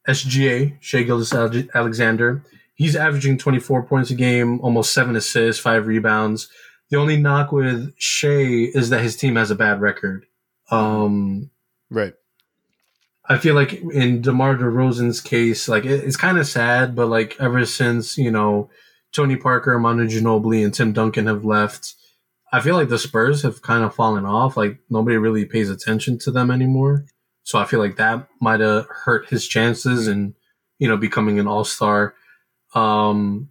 [0.08, 2.44] SGA, Shai Gilgeous-Alexander.
[2.74, 6.48] He's averaging 24 points a game, almost seven assists, five rebounds.
[6.90, 10.26] The only knock with Shai is that his team has a bad record.
[10.70, 11.50] Um,
[11.90, 12.14] right.
[13.28, 17.36] I feel like in DeMar DeRozan's case, like it, it's kind of sad, but like
[17.40, 18.70] ever since you know
[19.12, 21.94] Tony Parker, Manu Ginobili, and Tim Duncan have left,
[22.52, 24.56] I feel like the Spurs have kind of fallen off.
[24.56, 27.06] Like nobody really pays attention to them anymore.
[27.42, 30.34] So I feel like that might have hurt his chances in
[30.78, 32.14] you know becoming an All Star.
[32.74, 33.50] Um,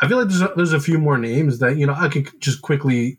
[0.00, 2.40] I feel like there's a, there's a few more names that you know I could
[2.40, 3.18] just quickly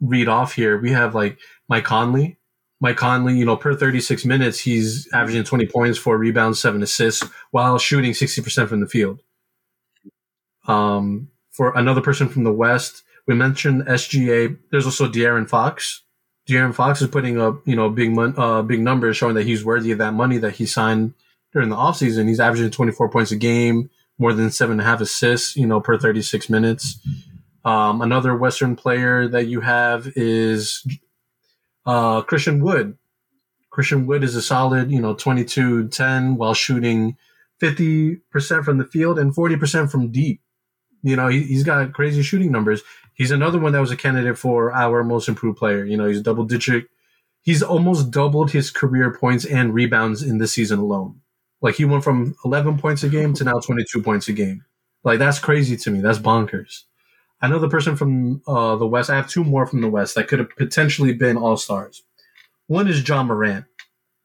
[0.00, 0.78] read off here.
[0.78, 2.38] We have like Mike Conley.
[2.80, 7.24] Mike Conley, you know, per 36 minutes, he's averaging 20 points, four rebounds, seven assists,
[7.52, 9.20] while shooting 60% from the field.
[10.66, 14.58] Um, for another person from the West, we mentioned SGA.
[14.72, 16.02] There's also De'Aaron Fox.
[16.48, 19.64] De'Aaron Fox is putting up, you know, big mon- uh, big numbers showing that he's
[19.64, 21.14] worthy of that money that he signed
[21.52, 22.26] during the offseason.
[22.26, 23.90] He's averaging 24 points a game,
[24.22, 26.98] more than seven and a half assists, you know, per 36 minutes.
[27.64, 30.86] Um, another Western player that you have is
[31.84, 32.96] uh, Christian Wood.
[33.70, 37.16] Christian Wood is a solid, you know, 22 10 while shooting
[37.60, 40.40] 50% from the field and 40% from deep.
[41.02, 42.82] You know, he, has got crazy shooting numbers.
[43.14, 45.84] He's another one that was a candidate for our most improved player.
[45.84, 46.84] You know, he's double digit.
[47.40, 51.21] He's almost doubled his career points and rebounds in this season alone.
[51.62, 54.64] Like he went from 11 points a game to now 22 points a game.
[55.04, 56.00] Like that's crazy to me.
[56.00, 56.82] That's bonkers.
[57.40, 59.10] I know the person from uh, the West.
[59.10, 62.02] I have two more from the West that could have potentially been all stars.
[62.66, 63.64] One is Ja Morant.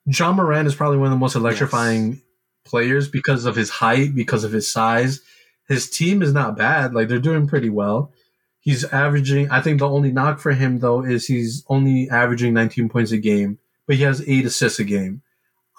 [0.05, 2.21] Ja Morant is probably one of the most electrifying yes.
[2.65, 5.21] players because of his height, because of his size.
[5.67, 6.93] His team is not bad.
[6.93, 8.11] Like they're doing pretty well.
[8.59, 9.49] He's averaging.
[9.49, 13.17] I think the only knock for him though is he's only averaging 19 points a
[13.17, 15.23] game, but he has eight assists a game.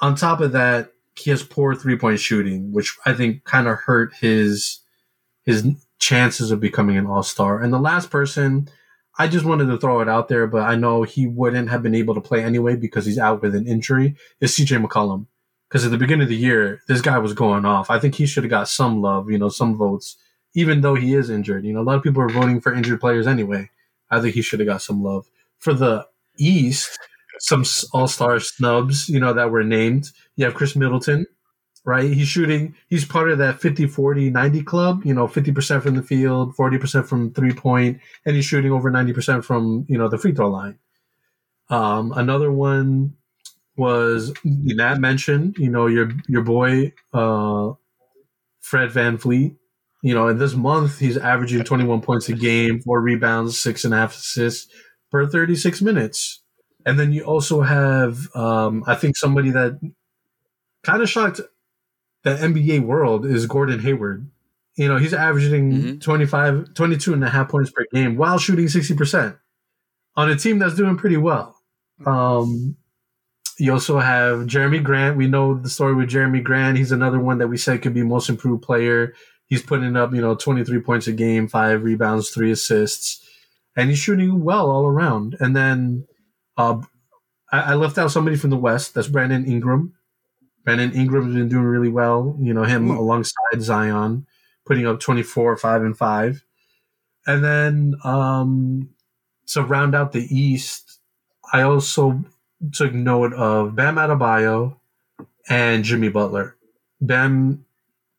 [0.01, 3.79] On top of that, he has poor three point shooting, which I think kind of
[3.79, 4.81] hurt his
[5.45, 5.67] his
[5.99, 7.61] chances of becoming an all star.
[7.61, 8.69] And the last person,
[9.19, 11.95] I just wanted to throw it out there, but I know he wouldn't have been
[11.95, 14.15] able to play anyway because he's out with an injury.
[14.41, 15.27] Is CJ McCollum?
[15.69, 17.91] Because at the beginning of the year, this guy was going off.
[17.91, 20.17] I think he should have got some love, you know, some votes,
[20.55, 21.65] even though he is injured.
[21.65, 23.71] You know, a lot of people are voting for injured players anyway.
[24.11, 25.29] I think he should have got some love.
[25.59, 26.07] For the
[26.39, 26.99] East,
[27.41, 30.11] some all star snubs, you know, that were named.
[30.39, 31.27] You have Khris Middleton,
[31.85, 32.13] right?
[32.13, 36.03] He's shooting, he's part of that 50 40 90 club, you know, 50% from the
[36.03, 40.33] field, 40% from three point, and he's shooting over 90% from, you know, the free
[40.33, 40.79] throw line.
[41.71, 43.15] Um, another one
[43.77, 47.73] was Nat mentioned, you know, your your boy uh,
[48.61, 49.57] Fred VanVleet.
[50.03, 53.93] You know, in this month he's averaging 21 points a game, four rebounds, six and
[53.93, 54.73] a half assists
[55.11, 56.43] per 36 minutes.
[56.87, 59.81] And then you also have, um, I think somebody that
[60.89, 61.41] kind of shocked
[62.25, 64.31] the NBA world is Gordon Hayward.
[64.77, 65.99] You know, he's averaging mm-hmm.
[65.99, 69.39] 25, 22 and a half points per game while shooting 60%
[70.17, 71.57] on a team that's doing pretty well.
[72.07, 72.77] Um,
[73.59, 75.17] you also have Jerami Grant.
[75.17, 76.79] We know the story with Jerami Grant.
[76.79, 79.15] He's another one that we said could be most improved player.
[79.47, 83.27] He's putting up, you know, 23 points a game, five rebounds, three assists,
[83.77, 85.37] and he's shooting well all around.
[85.41, 86.07] And then
[86.57, 86.81] uh,
[87.53, 88.95] I, I left out somebody from the West.
[88.95, 89.95] That's Brandon Ingram.
[90.65, 92.37] Brandon Ingram's been doing really well.
[92.41, 92.97] You know, him mm.
[92.97, 94.27] alongside Zion,
[94.67, 96.45] putting up 24, 5, and 5.
[97.27, 98.91] And then um,
[99.49, 100.99] to round out the East,
[101.53, 102.25] I also
[102.73, 104.77] took note of Bam Adebayo
[105.49, 106.57] and Jimmy Butler.
[107.01, 107.65] Bam,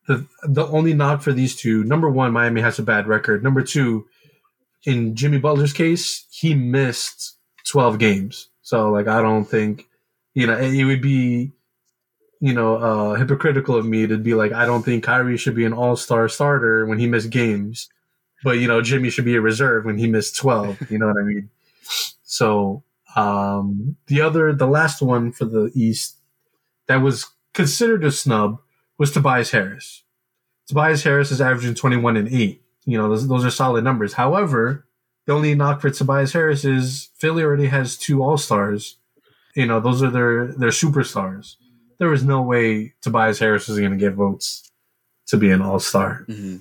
[0.07, 3.43] the the only knock for these two, number one, Miami has a bad record.
[3.43, 4.07] Number two,
[4.85, 8.49] in Jimmy Butler's case, he missed 12 games.
[8.61, 9.87] So like I don't think
[10.33, 11.51] you know it would be
[12.39, 15.65] you know uh, hypocritical of me to be like I don't think Kyrie should be
[15.65, 17.89] an All Star starter when he missed games,
[18.43, 20.91] but you know Jimmy should be a reserve when he missed 12.
[20.91, 21.49] You know what I mean?
[22.23, 22.83] So
[23.15, 26.17] um, the other, the last one for the East
[26.87, 28.61] that was considered a snub
[28.97, 30.03] was Tobias Harris.
[30.67, 32.61] Tobias Harris is averaging 21 and 8.
[32.85, 34.13] You know, those, those are solid numbers.
[34.13, 34.85] However,
[35.25, 38.97] the only knock for Tobias Harris is Philly already has two All Stars.
[39.55, 41.55] You know, those are their their superstars.
[41.99, 44.69] There was no way Tobias Harris was going to get votes
[45.27, 46.25] to be an All Star.
[46.27, 46.57] Mm-hmm.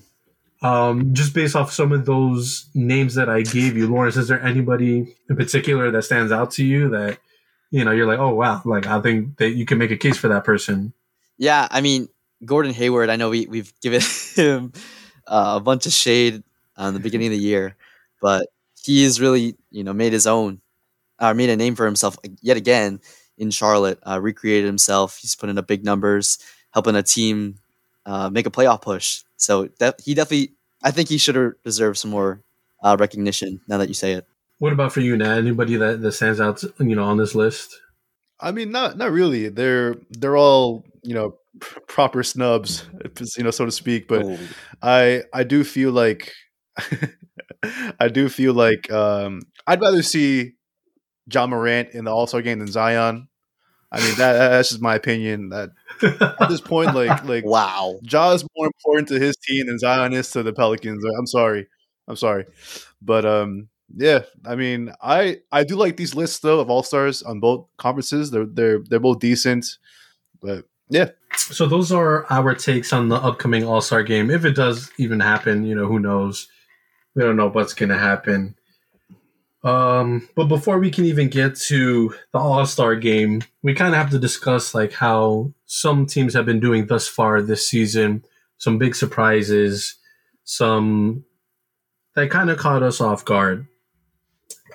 [0.66, 4.42] Um, just based off some of those names that I gave you, Lawrence, is there
[4.42, 7.18] anybody in particular that stands out to you that
[7.70, 10.16] you know you're like, oh wow, like I think that you can make a case
[10.16, 10.92] for that person?
[11.36, 12.08] Yeah, I mean
[12.44, 13.08] Gordon Hayward.
[13.08, 14.00] I know we we've given
[14.34, 14.72] him
[15.28, 16.42] uh, a bunch of shade
[16.76, 17.76] on the beginning of the year,
[18.20, 18.48] but
[18.82, 20.60] he has really you know made his own,
[21.20, 23.00] or made a name for himself yet again
[23.38, 23.98] in Charlotte.
[24.06, 25.18] Uh, recreated himself.
[25.18, 26.38] He's putting up big numbers,
[26.72, 27.56] helping a team
[28.06, 29.22] uh, make a playoff push.
[29.36, 32.42] So that he definitely, I think he should deserve some more
[32.82, 33.60] uh, recognition.
[33.68, 34.26] Now that you say it.
[34.58, 35.38] What about for you, Nat?
[35.38, 37.80] Anybody that, that stands out, you know, on this list?
[38.40, 39.48] I mean, not not really.
[39.48, 42.84] They're they're all you know pr- proper snubs,
[43.36, 44.08] you know, so to speak.
[44.08, 44.38] But oh.
[44.82, 46.32] I I do feel like
[48.00, 50.52] I do feel like um, I'd rather see
[51.32, 53.27] Ja Morant in the All Star game than Zion.
[53.90, 55.48] I mean that that's just my opinion.
[55.48, 55.70] That
[56.02, 60.12] at this point, like like wow, Ja is more important to his team than Zion
[60.12, 61.02] is to the Pelicans.
[61.18, 61.66] I'm sorry,
[62.06, 62.44] I'm sorry,
[63.00, 67.22] but um, yeah, I mean, I I do like these lists though of all stars
[67.22, 68.30] on both conferences.
[68.30, 69.66] They're they're they're both decent,
[70.42, 71.10] but yeah.
[71.36, 74.30] So those are our takes on the upcoming All Star game.
[74.30, 76.48] If it does even happen, you know, who knows?
[77.14, 78.54] We don't know what's going to happen.
[79.68, 84.00] Um, but before we can even get to the All Star game, we kind of
[84.00, 88.24] have to discuss like how some teams have been doing thus far this season.
[88.56, 89.96] Some big surprises,
[90.44, 91.24] some
[92.14, 93.66] that kind of caught us off guard.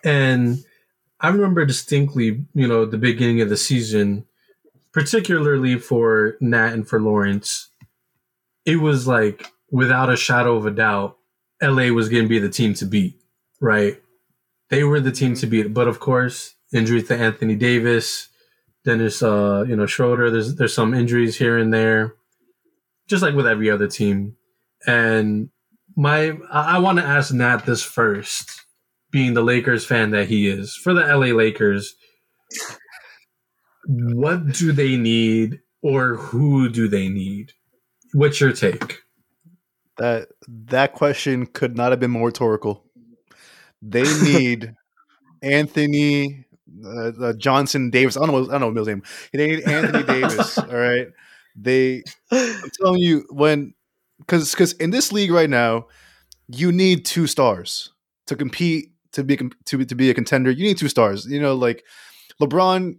[0.03, 0.63] And
[1.19, 4.25] I remember distinctly, you know, the beginning of the season,
[4.91, 7.69] particularly for Nat and for Lawrence,
[8.63, 11.17] it was like without a shadow of a doubt,
[11.63, 13.19] LA was going to be the team to beat,
[13.59, 14.02] right?
[14.69, 15.73] They were the team to beat.
[15.73, 18.29] But of course, injuries to Anthony Davis,
[18.85, 20.29] Dennis, uh, you know, Schroeder.
[20.29, 22.15] There's there's some injuries here and there,
[23.07, 24.35] just like with every other team.
[24.85, 25.49] And
[25.95, 28.61] my, I, I want to ask Nat this first,
[29.11, 31.95] being the Lakers fan that he is for the LA Lakers.
[33.85, 37.53] What do they need, or who do they need?
[38.13, 38.99] What's your take?
[39.97, 42.82] That that question could not have been more rhetorical.
[43.85, 44.73] They need
[45.41, 46.45] Anthony
[46.85, 48.17] uh, uh, Johnson Davis.
[48.17, 48.47] I don't know.
[48.47, 49.03] I don't know Mill's name.
[49.33, 50.57] They need Anthony Davis.
[50.57, 51.07] All right.
[51.55, 52.03] They.
[52.31, 53.73] I'm telling you when,
[54.19, 55.87] because because in this league right now,
[56.47, 57.91] you need two stars
[58.27, 61.25] to compete to be to to be a contender, you need two stars.
[61.25, 61.83] You know, like
[62.41, 62.97] LeBron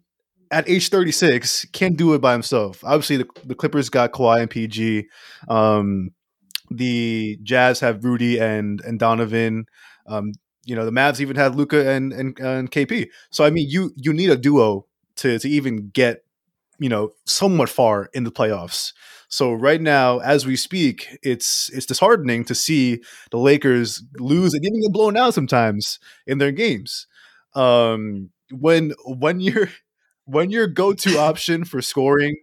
[0.51, 2.83] at age 36 can't do it by himself.
[2.85, 5.07] Obviously, the, the Clippers got Kawhi and PG.
[5.49, 6.11] Um,
[6.71, 9.67] the Jazz have Rudy and and Donovan.
[10.07, 10.33] Um,
[10.65, 13.09] you know, the Mavs even had Luka and, and and KP.
[13.31, 14.87] So I mean, you you need a duo
[15.17, 16.25] to to even get
[16.79, 18.93] you know somewhat far in the playoffs.
[19.29, 24.65] So right now, as we speak, it's it's disheartening to see the Lakers lose and
[24.65, 27.07] even get blown out sometimes in their games.
[27.55, 29.71] Um, when when your
[30.25, 32.37] when your go to option for scoring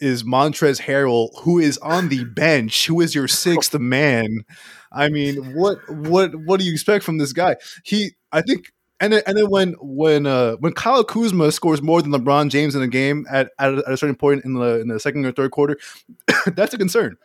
[0.00, 4.44] is Montrezl Harrell, who is on the bench, who is your sixth man.
[4.92, 7.56] I mean, what what what do you expect from this guy?
[7.84, 12.02] He, I think, and then, and then when when uh, when Kyle Kuzma scores more
[12.02, 14.80] than LeBron James in a game at, at, a, at a certain point in the
[14.80, 15.78] in the second or third quarter,
[16.46, 17.16] that's a concern.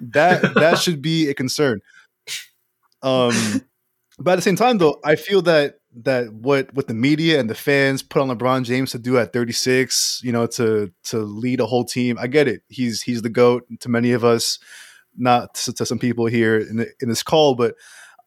[0.00, 1.80] That that should be a concern.
[3.02, 3.62] Um,
[4.18, 7.48] but at the same time, though, I feel that that what what the media and
[7.48, 11.60] the fans put on LeBron James to do at 36, you know, to to lead
[11.60, 12.18] a whole team.
[12.18, 12.62] I get it.
[12.68, 14.58] He's he's the goat to many of us,
[15.16, 17.74] not to, to some people here in the, in this call, but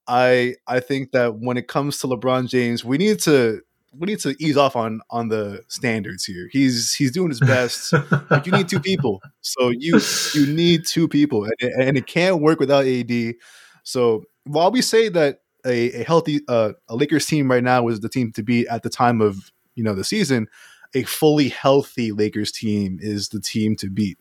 [0.07, 3.61] I I think that when it comes to LeBron James, we need to
[3.97, 6.49] we need to ease off on on the standards here.
[6.51, 7.93] He's he's doing his best,
[8.29, 9.21] but you need two people.
[9.41, 9.99] So you
[10.33, 13.35] you need two people, and, and it can't work without AD.
[13.83, 17.99] So while we say that a, a healthy uh, a Lakers team right now was
[17.99, 20.47] the team to beat at the time of you know the season.
[20.95, 24.17] A fully healthy Lakers team is the team to beat.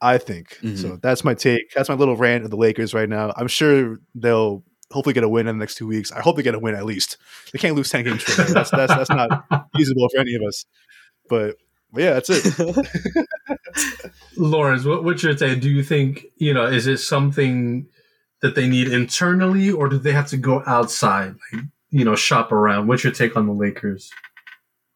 [0.00, 0.76] I think mm-hmm.
[0.76, 0.96] so.
[1.02, 1.72] That's my take.
[1.74, 3.32] That's my little rant of the Lakers right now.
[3.36, 6.12] I'm sure they'll hopefully get a win in the next two weeks.
[6.12, 7.16] I hope they get a win at least.
[7.52, 8.48] They can't lose ten games straight.
[8.48, 9.44] That's that's that's not
[9.76, 10.64] feasible for any of us.
[11.28, 11.56] But,
[11.92, 12.88] but yeah, that's it.
[14.36, 15.60] Lawrence, what, what's your take?
[15.60, 16.66] Do you think you know?
[16.66, 17.88] Is it something?
[18.40, 22.52] that they need internally, or do they have to go outside, like you know, shop
[22.52, 22.86] around?
[22.86, 24.10] What's your take on the Lakers?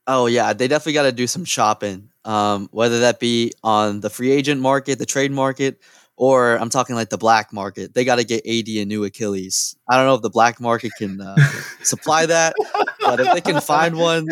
[0.07, 2.11] Oh yeah, they definitely got to do some shopping.
[2.25, 5.81] Um, whether that be on the free agent market, the trade market,
[6.17, 7.95] or I'm talking like the black market.
[7.95, 9.77] They got to get AD a new Achilles.
[9.89, 11.37] I don't know if the black market can uh,
[11.83, 12.55] supply that,
[13.01, 14.27] but if they can find one,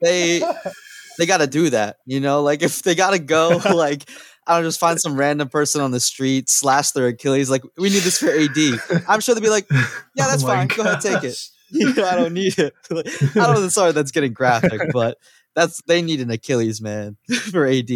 [0.00, 0.42] they
[1.18, 1.96] they got to do that.
[2.06, 4.08] You know, like if they got to go, like
[4.48, 7.50] I don't just find some random person on the street, slash their Achilles.
[7.50, 9.04] Like, we need this for AD.
[9.06, 9.84] I'm sure they'll be like, yeah,
[10.16, 10.68] that's oh fine.
[10.68, 10.76] Gosh.
[10.78, 11.36] Go ahead, take it.
[11.70, 12.74] You know, I don't need it.
[12.90, 13.68] I don't know.
[13.68, 15.18] Sorry, that's getting graphic, but
[15.54, 17.18] that's they need an Achilles, man,
[17.50, 17.90] for AD.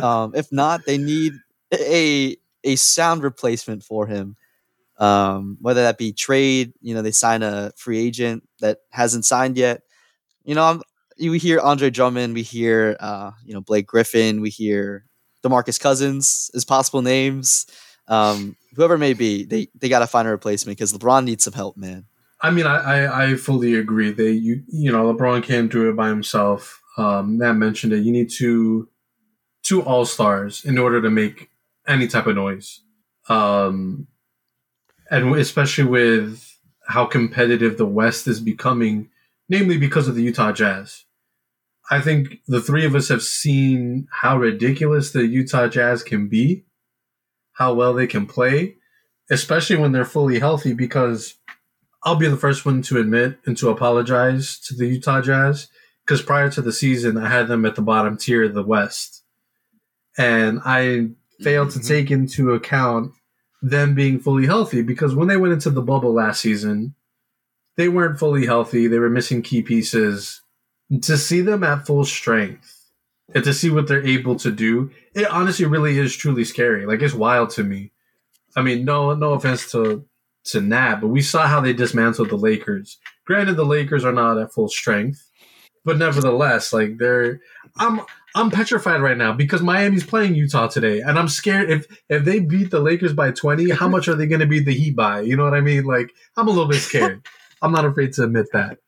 [0.00, 1.34] Um, if not, they need
[1.72, 4.36] a a sound replacement for him.
[4.98, 9.58] Um, whether that be trade, you know, they sign a free agent that hasn't signed
[9.58, 9.82] yet.
[10.44, 10.82] You know, I'm,
[11.16, 15.04] you hear Andre Drummond, we hear, uh, you know, Blake Griffin, we hear
[15.44, 17.66] Demarcus Cousins as possible names.
[18.08, 21.52] Um, whoever may be, they they got to find a replacement because LeBron needs some
[21.52, 22.06] help, man.
[22.44, 24.12] I mean, I, I, I fully agree.
[24.12, 26.82] They you you know LeBron can't do it by himself.
[26.98, 28.04] Um, Matt mentioned it.
[28.04, 28.90] You need two
[29.62, 31.48] two all stars in order to make
[31.88, 32.80] any type of noise.
[33.30, 34.08] Um,
[35.10, 39.08] and especially with how competitive the West is becoming,
[39.48, 41.04] namely because of the Utah Jazz.
[41.90, 46.66] I think the three of us have seen how ridiculous the Utah Jazz can be,
[47.54, 48.76] how well they can play,
[49.30, 50.74] especially when they're fully healthy.
[50.74, 51.36] Because
[52.04, 55.68] I'll be the first one to admit and to apologize to the Utah Jazz
[56.04, 59.22] because prior to the season, I had them at the bottom tier of the West.
[60.18, 61.08] And I
[61.40, 61.80] failed mm-hmm.
[61.80, 63.12] to take into account
[63.62, 66.94] them being fully healthy because when they went into the bubble last season,
[67.76, 68.86] they weren't fully healthy.
[68.86, 70.42] They were missing key pieces
[71.02, 72.74] to see them at full strength
[73.34, 76.86] and to see what they're able to do, it honestly really is truly scary.
[76.86, 77.92] Like it's wild to me.
[78.56, 80.04] I mean, no, no offense to
[80.44, 82.98] to Nat, but we saw how they dismantled the Lakers.
[83.24, 85.28] Granted, the Lakers are not at full strength,
[85.84, 87.40] but nevertheless, like they're,
[87.76, 88.00] I'm
[88.34, 92.40] I'm petrified right now because Miami's playing Utah today, and I'm scared if if they
[92.40, 95.20] beat the Lakers by 20, how much are they going to beat the Heat by?
[95.20, 95.84] You know what I mean?
[95.84, 97.26] Like I'm a little bit scared.
[97.62, 98.78] I'm not afraid to admit that.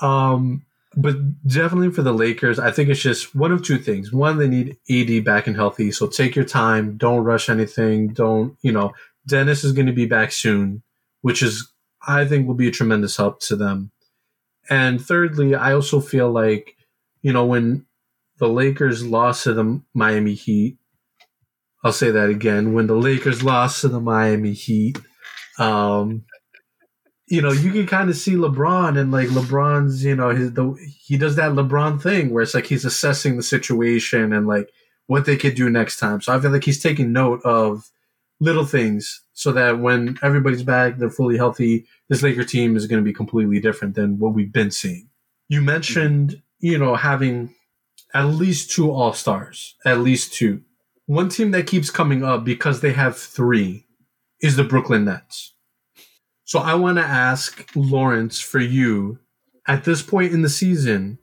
[0.00, 0.64] Um,
[0.96, 4.12] but definitely for the Lakers, I think it's just one of two things.
[4.12, 5.90] One, they need AD back and healthy.
[5.90, 6.96] So take your time.
[6.96, 8.08] Don't rush anything.
[8.08, 8.92] Don't, you know,
[9.26, 10.82] Dennis is going to be back soon,
[11.22, 11.72] which is,
[12.06, 13.90] I think, will be a tremendous help to them.
[14.68, 16.76] And thirdly, I also feel like,
[17.22, 17.86] you know, when
[18.38, 20.78] the Lakers lost to the Miami Heat,
[21.82, 22.74] I'll say that again.
[22.74, 24.98] When the Lakers lost to the Miami Heat,
[25.58, 26.24] um,
[27.26, 30.76] you know, you can kind of see LeBron and like LeBron's, you know, his the
[30.86, 34.70] he does that LeBron thing where it's like he's assessing the situation and like
[35.06, 36.20] what they could do next time.
[36.20, 37.90] So I feel like he's taking note of
[38.38, 43.02] little things so that when everybody's back, they're fully healthy, this Laker team is going
[43.02, 45.08] to be completely different than what we've been seeing.
[45.48, 47.52] You mentioned, you know, having
[48.14, 50.62] at least two All Stars, at least two.
[51.06, 53.86] One team that keeps coming up because they have three
[54.40, 55.54] is the Brooklyn Nets.
[56.44, 59.18] So I want to ask Lawrence for you
[59.66, 61.18] at this point in the season,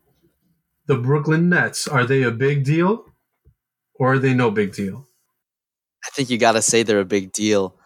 [0.87, 3.05] the Brooklyn Nets, are they a big deal
[3.95, 5.07] or are they no big deal?
[6.05, 7.78] I think you got to say they're a big deal.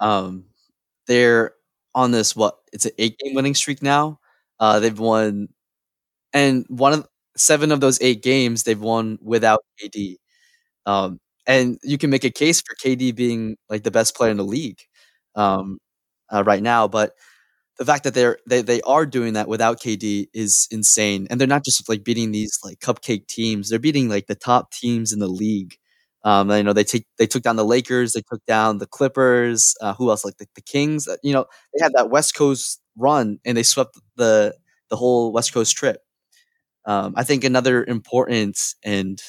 [0.00, 0.44] Um,
[1.06, 1.54] they're
[1.94, 4.20] on this what it's an eight game winning streak now.
[4.60, 5.48] Uh, they've won,
[6.32, 10.18] and one of seven of those eight games they've won without KD.
[10.86, 14.36] Um, and you can make a case for KD being like the best player in
[14.38, 14.80] the league
[15.36, 15.78] um,
[16.32, 17.12] uh, right now, but
[17.78, 21.26] the fact that they're they, they are doing that without KD is insane.
[21.30, 24.72] And they're not just like beating these like cupcake teams; they're beating like the top
[24.72, 25.76] teams in the league.
[26.24, 29.74] Um, you know, they take they took down the Lakers, they took down the Clippers.
[29.80, 30.24] Uh, who else?
[30.24, 31.08] Like the, the Kings.
[31.08, 34.54] Uh, you know, they had that West Coast run and they swept the
[34.90, 35.98] the whole West Coast trip.
[36.86, 39.20] Um, I think another important and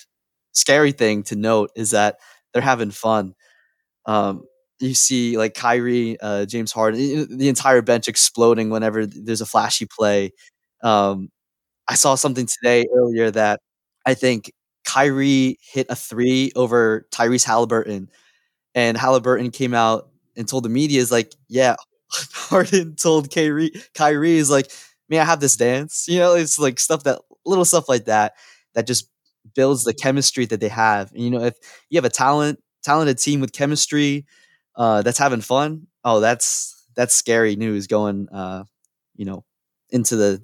[0.54, 2.18] scary thing to note is that
[2.54, 3.36] they're having fun.
[4.06, 4.44] Um,
[4.80, 9.88] you see like Kyrie, uh, James Harden, the entire bench exploding whenever there's a flashy
[9.88, 10.32] play.
[10.84, 11.30] Um,
[11.88, 13.62] I saw something today earlier that
[14.06, 14.52] I think
[14.86, 18.08] Kyrie hit a three over Tyrese Haliburton,
[18.76, 21.76] and Haliburton came out and told the media is like, yeah,
[22.12, 24.72] Harden told Kyrie, Kyrie is like,
[25.10, 26.06] may I have this dance?
[26.08, 28.34] You know, it's like stuff that little stuff like that
[28.76, 29.10] that just
[29.56, 31.12] builds the chemistry that they have.
[31.12, 31.56] And, you know, if
[31.90, 34.26] you have a talent talented team with chemistry
[34.76, 38.64] uh, that's having fun, oh, that's that's scary news going, uh,
[39.16, 39.44] you know,
[39.90, 40.42] into the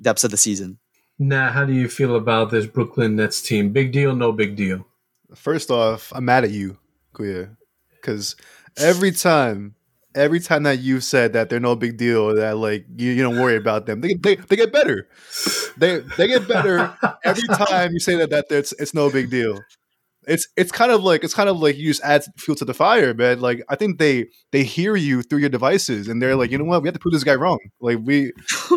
[0.00, 0.78] depths of the season.
[1.22, 3.74] Now, how do you feel about this Brooklyn Nets team?
[3.74, 4.86] Big deal, no big deal.
[5.34, 6.78] First off, I'm mad at you,
[7.14, 7.58] Kuya,
[7.90, 8.36] because
[8.78, 9.74] every time,
[10.14, 13.38] every time that you said that they're no big deal, that like you, you don't
[13.38, 15.08] worry about them, they, they, they get better.
[15.76, 19.60] They they get better every time you say that that it's it's no big deal.
[20.26, 22.72] It's it's kind of like it's kind of like you just add fuel to the
[22.72, 23.40] fire, man.
[23.40, 26.64] Like I think they they hear you through your devices, and they're like, you know
[26.64, 27.58] what, we have to prove this guy wrong.
[27.78, 28.32] Like we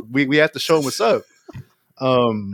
[0.10, 1.24] we we have to show him what's up.
[2.04, 2.54] Um,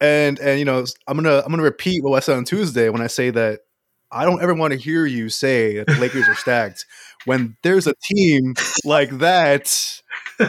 [0.00, 3.00] and and you know, I'm gonna I'm gonna repeat what I said on Tuesday when
[3.00, 3.60] I say that
[4.12, 6.84] I don't ever want to hear you say that the Lakers are stacked
[7.24, 10.02] when there's a team like that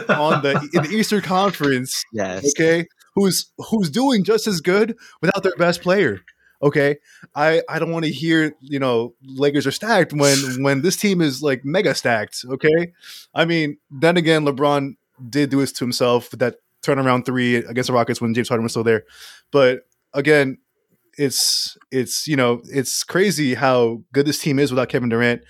[0.08, 2.04] on the in the Eastern Conference.
[2.12, 2.52] Yes.
[2.58, 2.86] Okay.
[3.14, 6.20] Who's who's doing just as good without their best player.
[6.62, 6.96] Okay.
[7.34, 11.20] I I don't want to hear, you know, Lakers are stacked when when this team
[11.20, 12.44] is like mega stacked.
[12.48, 12.92] Okay.
[13.34, 14.96] I mean, then again, LeBron
[15.28, 18.62] did do this to himself with that turnaround three against the Rockets when James Harden
[18.64, 19.04] was still there.
[19.50, 19.80] But
[20.12, 20.58] again,
[21.16, 25.42] it's it's you know it's crazy how good this team is without Kevin Durant.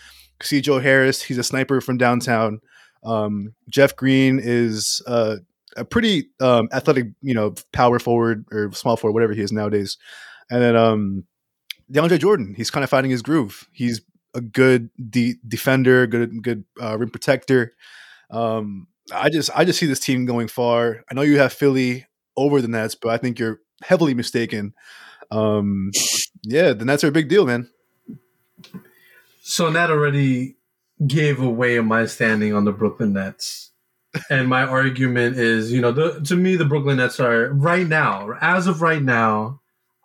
[0.43, 2.61] See Joe Harris, he's a sniper from downtown.
[3.05, 5.37] Um, Jeff Green is uh,
[5.76, 9.99] a pretty um, athletic, you know, power forward or small forward, whatever he is nowadays.
[10.51, 11.24] And then um,
[11.93, 13.68] DeAndre Jordan, he's kind of finding his groove.
[13.72, 14.01] He's
[14.35, 17.74] a good de- defender, good good uh, rim protector.
[18.31, 21.04] Um, I just I just see this team going far.
[21.11, 22.06] I know you have Philly
[22.36, 24.74] over the Nets, but I think you're heavily mistaken.
[25.30, 25.90] Um,
[26.42, 27.70] yeah, the Nets are a big deal, man.
[29.40, 30.56] So that already
[31.06, 33.70] gave away my standing on the Brooklyn Nets.
[34.30, 38.32] and my argument is, you know, the, to me, the Brooklyn Nets are right now,
[38.40, 39.61] as of right now,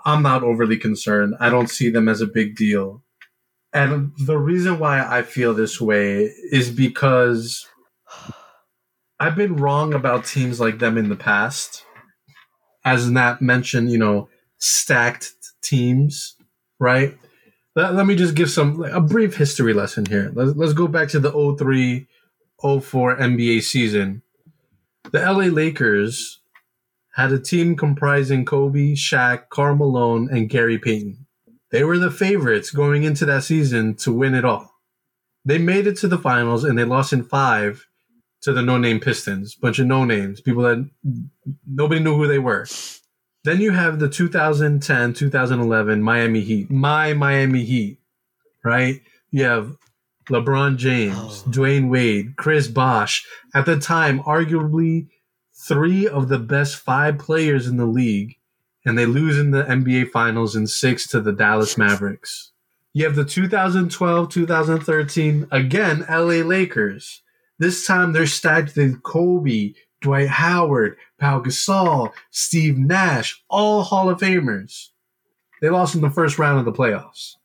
[0.05, 1.35] I'm not overly concerned.
[1.39, 3.03] I don't see them as a big deal.
[3.71, 7.65] And the reason why I feel this way is because
[9.23, 11.85] I've been wrong about teams like them in the past.
[12.83, 16.35] As Nat mentioned, you know, stacked teams,
[16.77, 17.17] right?
[17.73, 20.29] Let, let me just give some a brief history lesson here.
[20.35, 22.05] Let's, let's go back to the 03
[22.61, 24.23] 04 NBA season.
[25.13, 26.41] The LA Lakers
[27.13, 31.25] had a team comprising Kobe, Shaq, Karl Malone, and Gary Payton.
[31.71, 34.73] They were the favorites going into that season to win it all.
[35.45, 37.87] They made it to the finals and they lost in five
[38.43, 40.89] to the no name Pistons, bunch of no names, people that
[41.65, 42.67] nobody knew who they were.
[43.43, 47.99] Then you have the 2010 2011 Miami Heat, my Miami Heat,
[48.63, 49.01] right?
[49.31, 49.75] You have
[50.29, 51.49] LeBron James, oh.
[51.49, 53.25] Dwyane Wade, Chris Bosh.
[53.53, 55.07] At the time, arguably
[55.53, 58.37] three of the best five players in the league,
[58.85, 62.51] and they lose in the NBA Finals in six to the Dallas Mavericks.
[62.93, 67.22] You have the 2012 2013, again, LA Lakers.
[67.59, 74.19] This time they're stacked with Kobe, Dwight Howard, Pau Gasol, Steve Nash, all Hall of
[74.19, 74.89] Famers.
[75.61, 77.35] They lost in the first round of the playoffs.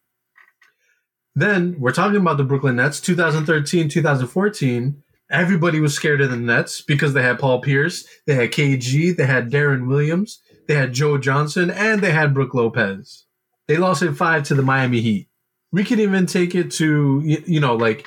[1.35, 5.03] Then we're talking about the Brooklyn Nets, 2013, 2014.
[5.31, 9.27] Everybody was scared of the Nets because they had Paul Pierce, they had KG, they
[9.27, 13.27] had Deron Williams, they had Joe Johnson, and they had Brook Lopez.
[13.69, 15.29] They lost in five to the Miami Heat.
[15.71, 18.07] We could even take it to you know like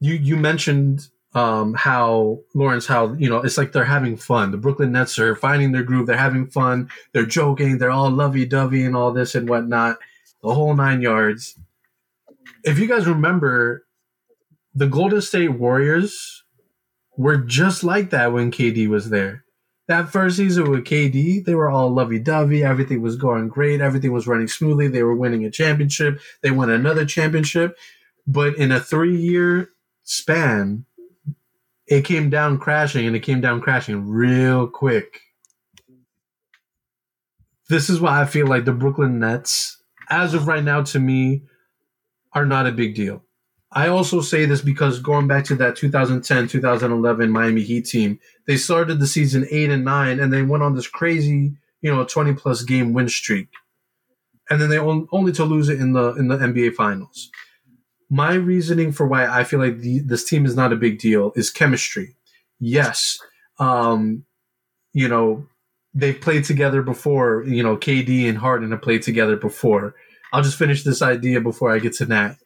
[0.00, 4.50] you you mentioned um, how Lawrence, how you know, it's like they're having fun.
[4.50, 6.06] The Brooklyn Nets are finding their groove.
[6.06, 6.90] They're having fun.
[7.12, 7.78] They're joking.
[7.78, 9.98] They're all lovey dovey and all this and whatnot.
[10.42, 11.58] The whole nine yards.
[12.64, 13.86] If you guys remember,
[14.74, 16.44] the Golden State Warriors
[17.16, 19.44] were just like that when KD was there.
[19.88, 22.62] That first season with KD, they were all lovey dovey.
[22.62, 23.80] Everything was going great.
[23.80, 24.88] Everything was running smoothly.
[24.88, 26.20] They were winning a championship.
[26.42, 27.76] They won another championship.
[28.26, 29.70] But in a three year
[30.04, 30.84] span,
[31.90, 35.20] it came down crashing and it came down crashing real quick.
[37.68, 39.76] This is why I feel like the Brooklyn Nets,
[40.08, 41.42] as of right now, to me,
[42.32, 43.24] are not a big deal.
[43.72, 48.56] I also say this because going back to that 2010 2011 Miami Heat team, they
[48.56, 52.34] started the season 8 and 9 and they went on this crazy, you know, 20
[52.34, 53.48] plus game win streak.
[54.48, 57.30] And then they only to lose it in the in the NBA finals
[58.10, 61.32] my reasoning for why I feel like the, this team is not a big deal
[61.36, 62.16] is chemistry.
[62.58, 63.18] Yes,
[63.58, 64.24] um,
[64.92, 65.46] you know
[65.94, 67.44] they've played together before.
[67.44, 69.94] You know KD and Harden have played together before.
[70.32, 72.36] I'll just finish this idea before I get to that.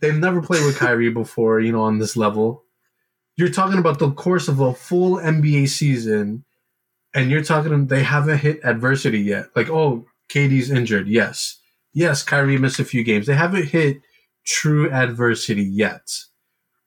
[0.00, 1.60] They've never played with Kyrie before.
[1.60, 2.62] You know on this level.
[3.36, 6.44] You're talking about the course of a full NBA season,
[7.14, 9.48] and you're talking they haven't hit adversity yet.
[9.54, 11.06] Like oh, KD's injured.
[11.06, 11.60] Yes,
[11.92, 13.26] yes, Kyrie missed a few games.
[13.26, 14.00] They haven't hit
[14.44, 16.10] true adversity yet.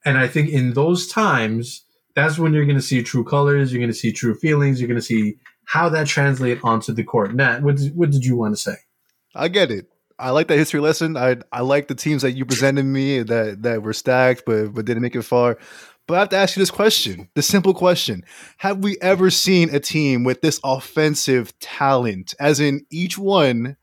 [0.05, 1.83] And I think in those times,
[2.15, 4.87] that's when you're going to see true colors, you're going to see true feelings, you're
[4.87, 7.35] going to see how that translate onto the court.
[7.35, 8.75] Nat, what did, what did you want to say?
[9.35, 9.87] I get it.
[10.19, 11.15] I like that history lesson.
[11.15, 14.85] I I like the teams that you presented me that that were stacked but but
[14.85, 15.59] didn't make it far.
[16.07, 18.23] But I have to ask you this question, the simple question.
[18.57, 22.33] Have we ever seen a team with this offensive talent?
[22.39, 23.75] As in each one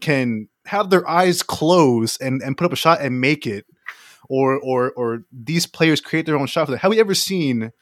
[0.00, 3.66] can have their eyes closed and, and put up a shot and make it,
[4.28, 6.80] or or or these players create their own shot for them.
[6.80, 7.72] Have we ever seen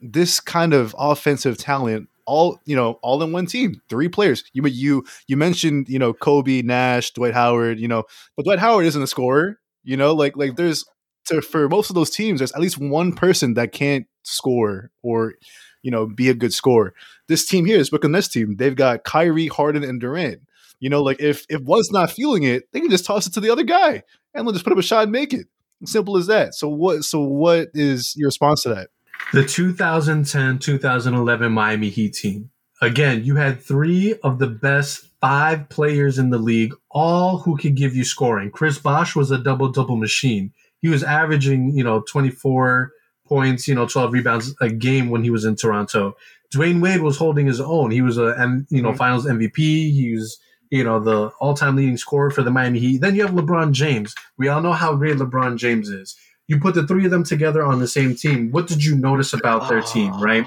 [0.00, 3.80] this kind of offensive talent all you know all in one team?
[3.88, 4.44] Three players.
[4.52, 7.78] You you you mentioned you know Kobe, Nash, Dwight Howard.
[7.80, 8.04] You know,
[8.36, 9.58] but Dwight Howard isn't a scorer.
[9.84, 10.84] You know, like like there's
[11.26, 15.34] to, for most of those teams, there's at least one person that can't score or
[15.82, 16.94] you know be a good scorer.
[17.28, 18.56] This team here is Brooklyn Nets team.
[18.56, 20.42] They've got Kyrie, Harden, and Durant.
[20.82, 23.40] You know, like if if one's not feeling it, they can just toss it to
[23.40, 24.02] the other guy
[24.34, 25.46] and they'll just put up a shot and make it.
[25.84, 26.56] Simple as that.
[26.56, 28.88] So what so what is your response to that?
[29.32, 32.50] The 2010-2011 Miami Heat team.
[32.80, 37.76] Again, you had three of the best five players in the league, all who could
[37.76, 38.50] give you scoring.
[38.50, 40.52] Chris Bosh was a double double machine.
[40.80, 42.90] He was averaging, you know, 24
[43.24, 46.16] points, you know, 12 rebounds a game when he was in Toronto.
[46.52, 47.92] Dwyane Wade was holding his own.
[47.92, 48.34] He was a,
[48.68, 48.98] you know, mm-hmm.
[48.98, 49.58] finals MVP.
[49.58, 50.40] He was
[50.72, 53.02] you know, the all-time leading scorer for the Miami Heat.
[53.02, 54.14] Then you have LeBron James.
[54.38, 56.16] We all know how great LeBron James is.
[56.48, 58.50] You put the three of them together on the same team.
[58.50, 60.46] What did you notice about their team, oh, right?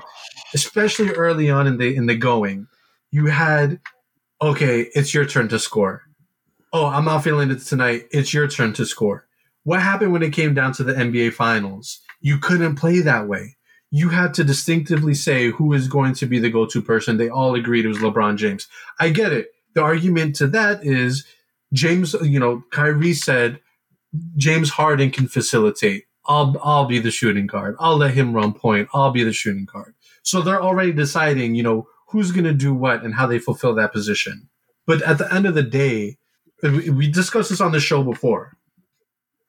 [0.55, 2.67] Especially early on in the in the going,
[3.11, 3.79] you had
[4.41, 6.01] okay, it's your turn to score.
[6.73, 8.07] Oh, I'm not feeling it tonight.
[8.11, 9.27] It's your turn to score.
[9.63, 11.99] What happened when it came down to the NBA finals?
[12.19, 13.57] You couldn't play that way.
[13.91, 17.17] You had to distinctively say who is going to be the go-to person.
[17.17, 18.67] They all agreed it was LeBron James.
[18.99, 21.25] I get it the argument to that is
[21.73, 23.59] James, you know, Kyrie said
[24.37, 26.05] James Harden can facilitate.
[26.27, 27.75] I'll I'll be the shooting guard.
[27.79, 28.89] I'll let him run point.
[28.93, 29.93] I'll be the shooting guard.
[30.23, 33.75] So they're already deciding, you know, who's going to do what and how they fulfill
[33.75, 34.49] that position.
[34.87, 36.17] But at the end of the day,
[36.63, 38.57] we discussed this on the show before.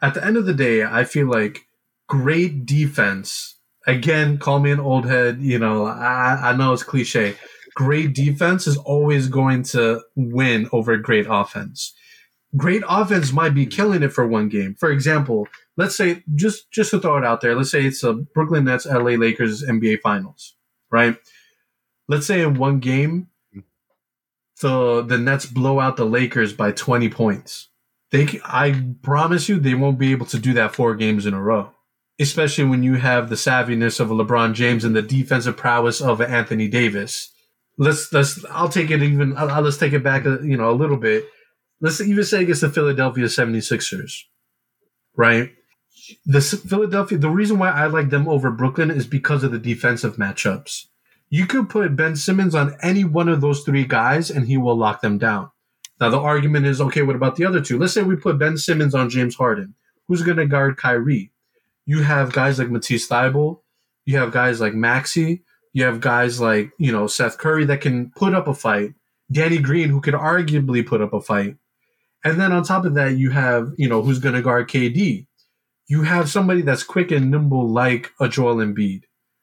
[0.02, 1.66] At the end of the day, I feel like
[2.08, 3.56] great defense.
[3.86, 5.40] Again, call me an old head.
[5.40, 7.36] You know, I, I know it's cliche,
[7.76, 11.94] great defense is always going to win over great offense.
[12.56, 14.74] Great offense might be killing it for one game.
[14.74, 15.46] For example,
[15.76, 18.86] let's say just just to throw it out there, let's say it's a Brooklyn Nets
[18.86, 20.56] LA Lakers NBA Finals,
[20.90, 21.16] right?
[22.08, 23.28] Let's say in one game
[24.62, 27.68] the the Nets blow out the Lakers by 20 points.
[28.10, 31.42] They I promise you they won't be able to do that four games in a
[31.42, 31.72] row.
[32.18, 36.22] Especially when you have the savviness of a LeBron James and the defensive prowess of
[36.22, 37.32] Anthony Davis
[37.78, 40.72] let's let's I'll take it even I'll, let's take it back a, you know a
[40.72, 41.24] little bit.
[41.80, 44.22] Let's even say against the Philadelphia 76ers.
[45.14, 45.50] Right?
[46.24, 50.16] The Philadelphia the reason why I like them over Brooklyn is because of the defensive
[50.16, 50.86] matchups.
[51.28, 54.76] You could put Ben Simmons on any one of those three guys and he will
[54.76, 55.50] lock them down.
[56.00, 57.02] Now the argument is okay.
[57.02, 57.78] What about the other two?
[57.78, 59.74] Let's say we put Ben Simmons on James Harden.
[60.06, 61.32] Who's going to guard Kyrie?
[61.84, 63.60] You have guys like Matisse Thybulle.
[64.04, 65.42] You have guys like Maxey.
[65.76, 68.94] You have guys like you know Seth Curry that can put up a fight.
[69.30, 71.56] Danny Green, who could arguably put up a fight.
[72.24, 75.26] And then on top of that, you have you know who's going to guard KD.
[75.86, 79.02] You have somebody that's quick and nimble like a Joel Embiid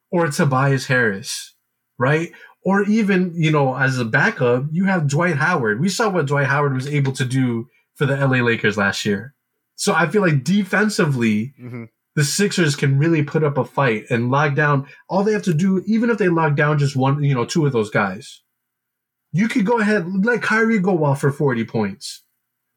[0.10, 1.54] or Tobias Harris,
[2.00, 2.32] right?
[2.66, 5.80] Or even, you know, as a backup, you have Dwight Howard.
[5.80, 9.36] We saw what Dwight Howard was able to do for the LA Lakers last year.
[9.76, 11.84] So I feel like defensively, mm-hmm.
[12.16, 14.88] The Sixers can really put up a fight and lock down.
[15.10, 17.66] All they have to do, even if they lock down just one, you know, two
[17.66, 18.42] of those guys,
[19.32, 22.24] you could go ahead, let Kyrie go off for 40 points.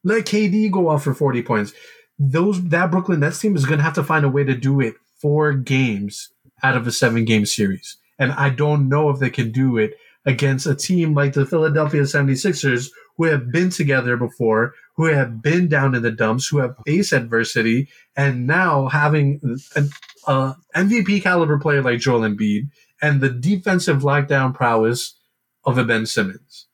[0.05, 1.72] Let KD go off for 40 points.
[2.18, 4.80] Those that Brooklyn Nets team is going to have to find a way to do
[4.80, 6.30] it four games
[6.62, 7.99] out of a seven game series.
[8.18, 12.03] And I don't know if they can do it against a team like the Philadelphia
[12.03, 16.76] 76ers who have been together before, who have been down in the dumps, who have
[16.86, 19.40] faced adversity, and now having
[19.74, 19.90] an
[20.26, 22.68] uh, MVP caliber player like Joel Embiid
[23.00, 25.16] and the defensive lockdown prowess
[25.64, 26.66] of a Ben Simmons.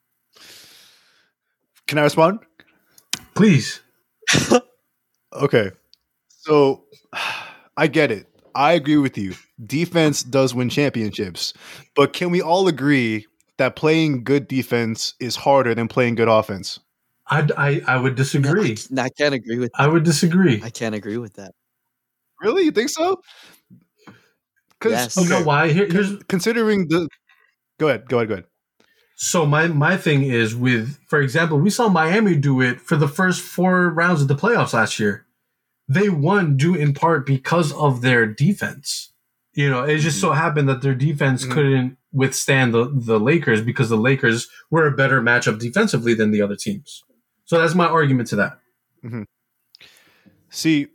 [1.87, 2.41] Can I respond?
[3.35, 3.81] Please.
[5.33, 5.71] okay.
[6.29, 6.85] So
[7.77, 8.27] I get it.
[8.55, 9.35] I agree with you.
[9.65, 11.55] Defense does win championships,
[11.95, 13.27] but can we all agree
[13.59, 16.81] that playing good defense is harder than playing good offense?
[17.29, 18.77] I, I, I would disagree.
[18.91, 19.71] No, I, I, can't agree with.
[19.73, 19.83] That.
[19.83, 20.61] I would disagree.
[20.63, 21.53] I can't agree with that.
[22.41, 23.21] Really, you think so?
[24.79, 25.19] Because yes.
[25.19, 25.25] okay.
[25.25, 25.69] you know why?
[25.71, 27.09] Here, here's considering the.
[27.79, 28.09] Go ahead.
[28.09, 28.29] Go ahead.
[28.29, 28.45] Go ahead.
[29.15, 33.07] So my my thing is with, for example, we saw Miami do it for the
[33.07, 35.27] first four rounds of the playoffs last year
[35.89, 39.13] they won due in part because of their defense.
[39.55, 40.29] You know, it just mm-hmm.
[40.29, 41.53] so happened that their defense mm-hmm.
[41.53, 46.43] couldn't withstand the, the Lakers because the Lakers were a better matchup defensively than the
[46.43, 47.05] other teams.
[47.45, 48.59] So that's my argument to that.
[49.05, 49.23] Mm-hmm.
[50.51, 50.89] See,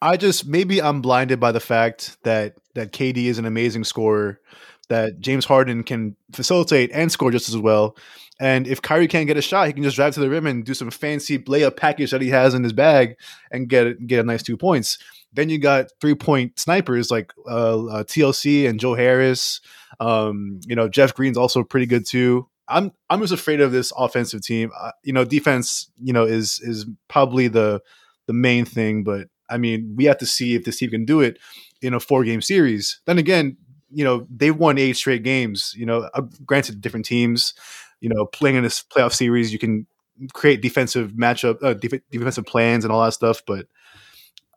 [0.00, 4.40] I just maybe I'm blinded by the fact that that KD is an amazing scorer,
[4.88, 7.96] that James Harden can facilitate and score just as well,
[8.40, 10.64] and if Kyrie can't get a shot, he can just drive to the rim and
[10.64, 13.16] do some fancy layup package that he has in his bag
[13.50, 14.98] and get get a nice two points.
[15.32, 19.60] Then you got three point snipers like uh, uh, TLC and Joe Harris.
[20.00, 22.48] Um, you know, Jeff Green's also pretty good too.
[22.68, 24.70] I'm I'm just afraid of this offensive team.
[24.78, 27.80] Uh, you know, defense, you know, is is probably the
[28.26, 31.20] the main thing, but I mean, we have to see if this team can do
[31.20, 31.38] it
[31.80, 33.00] in a four game series.
[33.06, 33.56] Then again,
[33.90, 35.74] you know, they've won eight straight games.
[35.76, 37.54] You know, uh, granted, different teams
[38.00, 39.86] you know, playing in this playoff series, you can
[40.32, 43.42] create defensive matchup, uh, def- defensive plans, and all that stuff.
[43.46, 43.66] But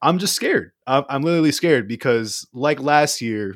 [0.02, 0.72] I'm just scared.
[0.88, 3.56] I'm, I'm literally scared because, like last year,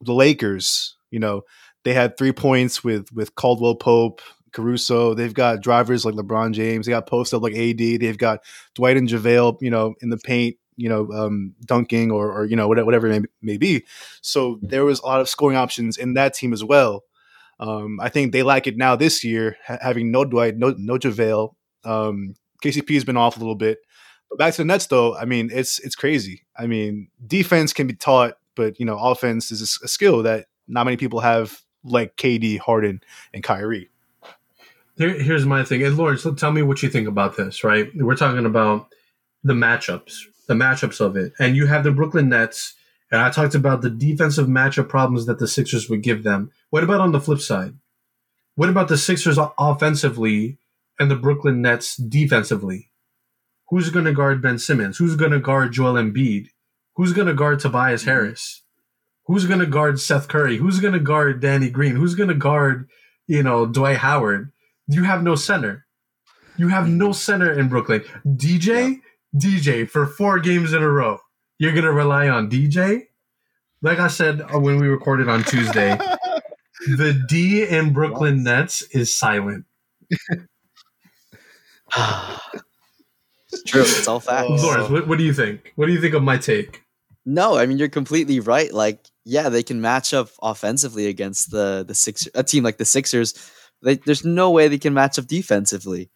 [0.00, 1.42] the Lakers, you know,
[1.84, 4.20] they had three points with with Caldwell Pope,
[4.52, 5.14] Caruso.
[5.14, 6.86] They've got drivers like LeBron James.
[6.86, 7.78] They got post up like AD.
[7.78, 8.40] They've got
[8.74, 12.56] Dwight and JaVale, you know, in the paint, you know, um, dunking or, or you
[12.56, 13.84] know whatever, whatever it may, may be.
[14.22, 17.04] So there was a lot of scoring options in that team as well.
[17.58, 20.98] Um, I think they like it now this year, ha- having no Dwight, no no
[20.98, 21.54] JaVale.
[21.84, 23.78] Um, KCP has been off a little bit.
[24.30, 26.46] But back to the Nets, though, I mean, it's it's crazy.
[26.56, 30.46] I mean, defense can be taught, but you know, offense is a, a skill that
[30.70, 33.00] not many people have, like KD, Harden,
[33.34, 33.90] and Kyrie.
[34.96, 37.64] Here, here's my thing, and Lawrence, tell me what you think about this.
[37.64, 38.88] Right, we're talking about
[39.42, 42.74] the matchups, the matchups of it, and you have the Brooklyn Nets
[43.10, 46.52] and I talked about the defensive matchup problems that the Sixers would give them.
[46.70, 47.74] What about on the flip side?
[48.54, 50.58] What about the Sixers offensively
[50.98, 52.90] and the Brooklyn Nets defensively?
[53.68, 54.98] Who's going to guard Ben Simmons?
[54.98, 56.48] Who's going to guard Joel Embiid?
[56.94, 58.04] Who's going to guard Tobias.
[58.04, 58.59] Harris?
[59.30, 60.56] Who's going to guard Seth Curry?
[60.56, 61.96] Who's going to guard Danny Green?
[61.96, 62.88] Who's going to guard,
[63.26, 64.52] you know, Dwight Howard?
[64.88, 65.86] You have no center.
[66.56, 68.02] You have no center in Brooklyn.
[68.26, 69.40] DJ, yeah.
[69.40, 71.20] DJ for four games in a row
[71.60, 73.06] you're gonna rely on DJ.
[73.82, 75.90] Like I said uh, when we recorded on Tuesday,
[76.96, 79.66] the D in Brooklyn Nets is silent.
[80.10, 80.46] it's
[83.66, 83.82] true.
[83.82, 84.62] It's all facts.
[84.62, 85.74] Lawrence, what, what do you think?
[85.76, 86.82] What do you think of my take?
[87.26, 88.72] No, I mean you're completely right.
[88.72, 92.84] Like, yeah, they can match up offensively against the the six a team like the
[92.84, 93.34] Sixers.
[93.82, 96.10] They, there's no way they can match up defensively.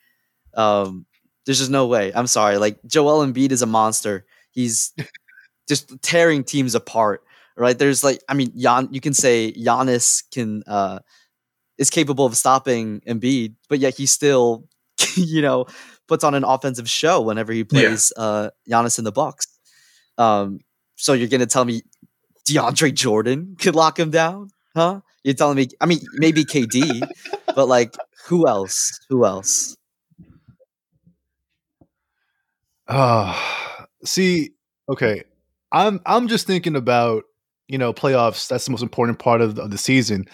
[0.55, 1.07] Um,
[1.45, 2.13] there's just no way.
[2.15, 2.59] I'm sorry.
[2.59, 4.27] Like Joel Embiid is a monster.
[4.51, 4.93] He's
[5.69, 7.23] just tearing teams apart.
[7.57, 7.79] Right?
[7.79, 10.99] There's like, I mean, Jan, you can say Giannis can uh,
[11.79, 14.65] is capable of stopping Embiid, but yet he still,
[15.15, 15.67] you know,
[16.09, 18.23] puts on an offensive show whenever he plays yeah.
[18.23, 19.47] uh, Giannis in the box.
[20.19, 20.61] Um,
[20.97, 21.83] so you're gonna tell me
[22.47, 25.01] DeAndre Jordan could lock him down, huh?
[25.23, 25.69] You're telling me?
[25.81, 27.09] I mean, maybe KD,
[27.55, 27.95] but like,
[28.27, 29.01] who else?
[29.09, 29.77] Who else?
[32.87, 33.39] Uh,
[34.05, 34.51] see,
[34.89, 35.23] okay,
[35.73, 37.25] I'm I'm just thinking about
[37.69, 38.49] you know playoffs.
[38.49, 40.27] That's the most important part of, of the season.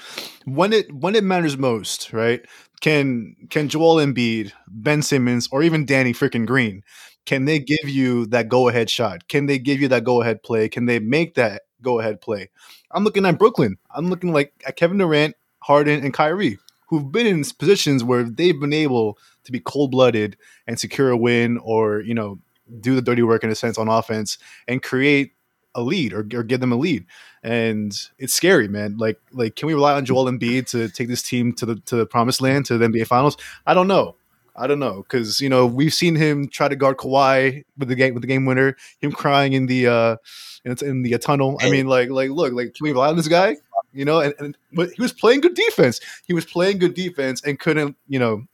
[0.44, 2.40] When it when it matters most, right?
[2.80, 6.82] Can can Joel Embiid, Ben Simmons, or even Danny freaking Green,
[7.26, 9.28] can they give you that go ahead shot?
[9.28, 10.68] Can they give you that go ahead play?
[10.68, 12.50] Can they make that go ahead play?
[12.90, 13.76] I'm looking at Brooklyn.
[13.94, 16.58] I'm looking like at Kevin Durant, Harden, and Kyrie,
[16.88, 21.16] who've been in positions where they've been able to be cold blooded and secure a
[21.16, 22.38] win, or you know,
[22.80, 25.32] do the dirty work in a sense on offense and create
[25.74, 27.06] a lead or, or give them a lead.
[27.42, 28.96] And it's scary, man.
[28.98, 31.96] Like, like, can we rely on Joel Embiid to take this team to the to
[31.96, 33.36] the promised land to the NBA Finals?
[33.66, 34.16] I don't know.
[34.60, 37.94] I don't know because you know we've seen him try to guard Kawhi with the
[37.94, 40.16] game with the game winner, him crying in the uh
[40.64, 41.56] in, in the uh, tunnel.
[41.60, 43.56] I mean, like like look, like can we rely on this guy?
[43.92, 46.00] You know, and, and but he was playing good defense.
[46.26, 48.44] He was playing good defense and couldn't, you know,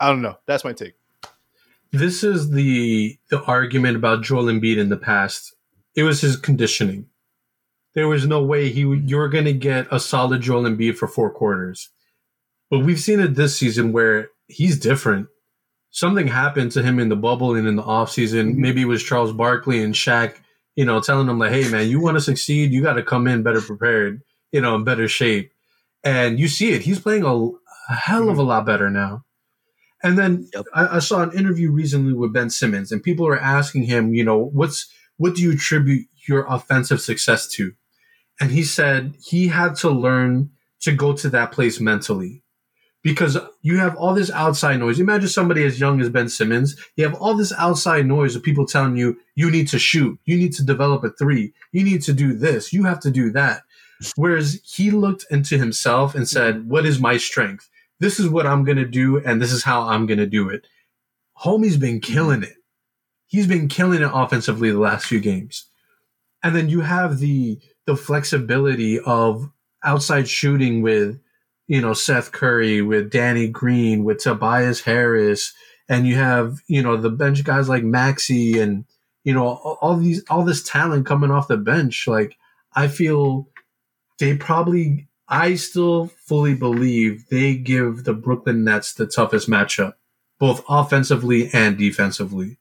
[0.00, 0.36] I don't know.
[0.46, 0.94] That's my take.
[1.90, 5.54] This is the the argument about Joel Embiid in the past.
[5.94, 7.06] It was his conditioning.
[7.94, 11.08] There was no way he you were going to get a solid Joel Embiid for
[11.08, 11.88] four quarters.
[12.70, 15.28] But we've seen it this season where he's different
[15.90, 18.50] something happened to him in the bubble and in the offseason.
[18.50, 18.60] Mm-hmm.
[18.60, 20.36] Maybe it was Charles Barkley and Shaq,
[20.76, 23.26] you know, telling him like, hey man, you want to succeed, you got to come
[23.26, 24.22] in better prepared,
[24.52, 25.52] you know, in better shape.
[26.04, 26.82] And you see it.
[26.82, 29.24] He's playing a, a hell of a lot better now.
[30.02, 30.64] And then yep.
[30.74, 34.22] I, I, saw an interview recently with Ben Simmons, and people were asking him, you
[34.22, 37.72] know, what's what do you attribute your offensive success to?
[38.40, 40.50] And he said he had to learn
[40.82, 42.44] to go to that place mentally
[43.02, 45.00] because you have all this outside noise.
[45.00, 46.76] Imagine somebody as young as Ben Simmons.
[46.96, 50.36] You have all this outside noise of people telling you, you need to shoot, you
[50.36, 53.62] need to develop a three, you need to do this, you have to do that.
[54.16, 57.68] Whereas he looked into himself and said, What is my strength?
[58.00, 60.48] This is what I'm going to do, and this is how I'm going to do
[60.48, 60.66] it.
[61.42, 62.54] Homie's been killing it.
[63.26, 65.66] He's been killing it offensively the last few games.
[66.42, 69.50] And then you have the the flexibility of
[69.82, 71.18] outside shooting with
[71.68, 75.52] you know, Seth Curry, with Danny Green, with Tobias Harris,
[75.88, 78.84] and you have, you know, the bench guys like Maxey and,
[79.22, 82.06] you know, all these, all this talent coming off the bench.
[82.08, 82.36] Like,
[82.74, 83.48] I feel
[84.18, 89.94] they probably, I still fully believe they give the Brooklyn Nets the toughest matchup,
[90.38, 92.58] both offensively and defensively.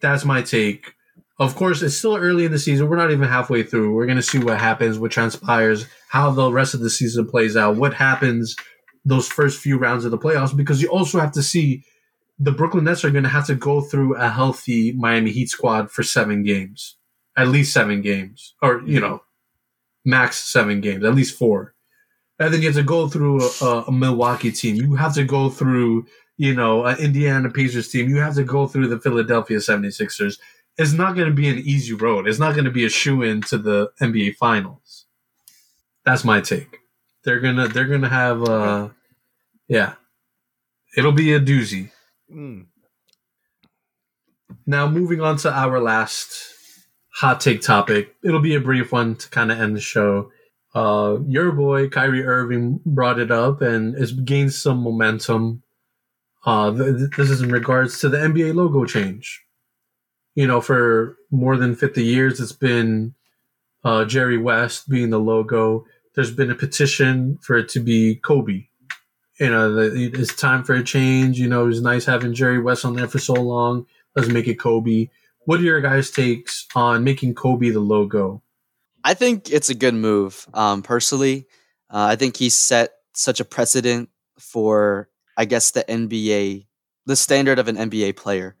[0.00, 0.94] That's my take
[1.38, 2.88] of course, it's still early in the season.
[2.88, 3.94] We're not even halfway through.
[3.94, 7.56] We're going to see what happens, what transpires, how the rest of the season plays
[7.56, 8.56] out, what happens
[9.04, 11.84] those first few rounds of the playoffs, because you also have to see
[12.38, 15.90] the Brooklyn Nets are going to have to go through a healthy Miami Heat squad
[15.90, 16.96] for seven games,
[17.36, 19.22] at least seven games, or, you know,
[20.04, 21.74] max seven games, at least four.
[22.38, 24.76] And then you have to go through a, a Milwaukee team.
[24.76, 26.06] You have to go through,
[26.36, 28.08] you know, an Indiana Pacers team.
[28.08, 30.38] You have to go through the Philadelphia 76ers
[30.76, 32.26] it's not going to be an easy road.
[32.26, 35.06] It's not going to be a shoe in to the NBA Finals.
[36.04, 36.78] That's my take.
[37.24, 38.88] They're gonna they're gonna have uh
[39.66, 39.94] yeah,
[40.94, 41.90] it'll be a doozy.
[42.30, 42.66] Mm.
[44.66, 46.52] Now moving on to our last
[47.14, 48.14] hot take topic.
[48.22, 50.30] It'll be a brief one to kind of end the show.
[50.74, 55.62] Uh, your boy Kyrie Irving brought it up and it's gained some momentum.
[56.44, 59.44] Uh, th- this is in regards to the NBA logo change
[60.34, 63.14] you know, for more than 50 years, it's been
[63.84, 65.86] uh, Jerry West being the logo.
[66.14, 68.66] There's been a petition for it to be Kobe.
[69.40, 71.38] You know, it's time for a change.
[71.38, 73.86] You know, it was nice having Jerry West on there for so long.
[74.14, 75.08] Let's make it Kobe.
[75.40, 78.42] What are your guys' takes on making Kobe the logo?
[79.02, 80.46] I think it's a good move.
[80.54, 81.46] Um, personally,
[81.90, 84.08] uh, I think he set such a precedent
[84.38, 86.66] for, I guess, the NBA,
[87.06, 88.56] the standard of an NBA player,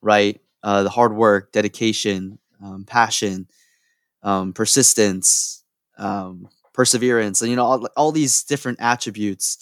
[0.00, 0.40] right?
[0.62, 3.48] Uh, the hard work, dedication, um, passion,
[4.22, 5.64] um, persistence,
[5.98, 9.58] um, perseverance, and you know all, all these different attributes,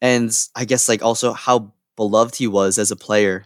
[0.00, 3.44] and I guess like also how beloved he was as a player,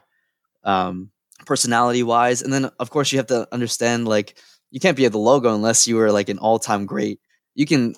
[0.64, 1.10] um,
[1.46, 4.38] personality wise, and then of course you have to understand like
[4.70, 7.20] you can't be at the logo unless you were like an all time great.
[7.54, 7.94] You can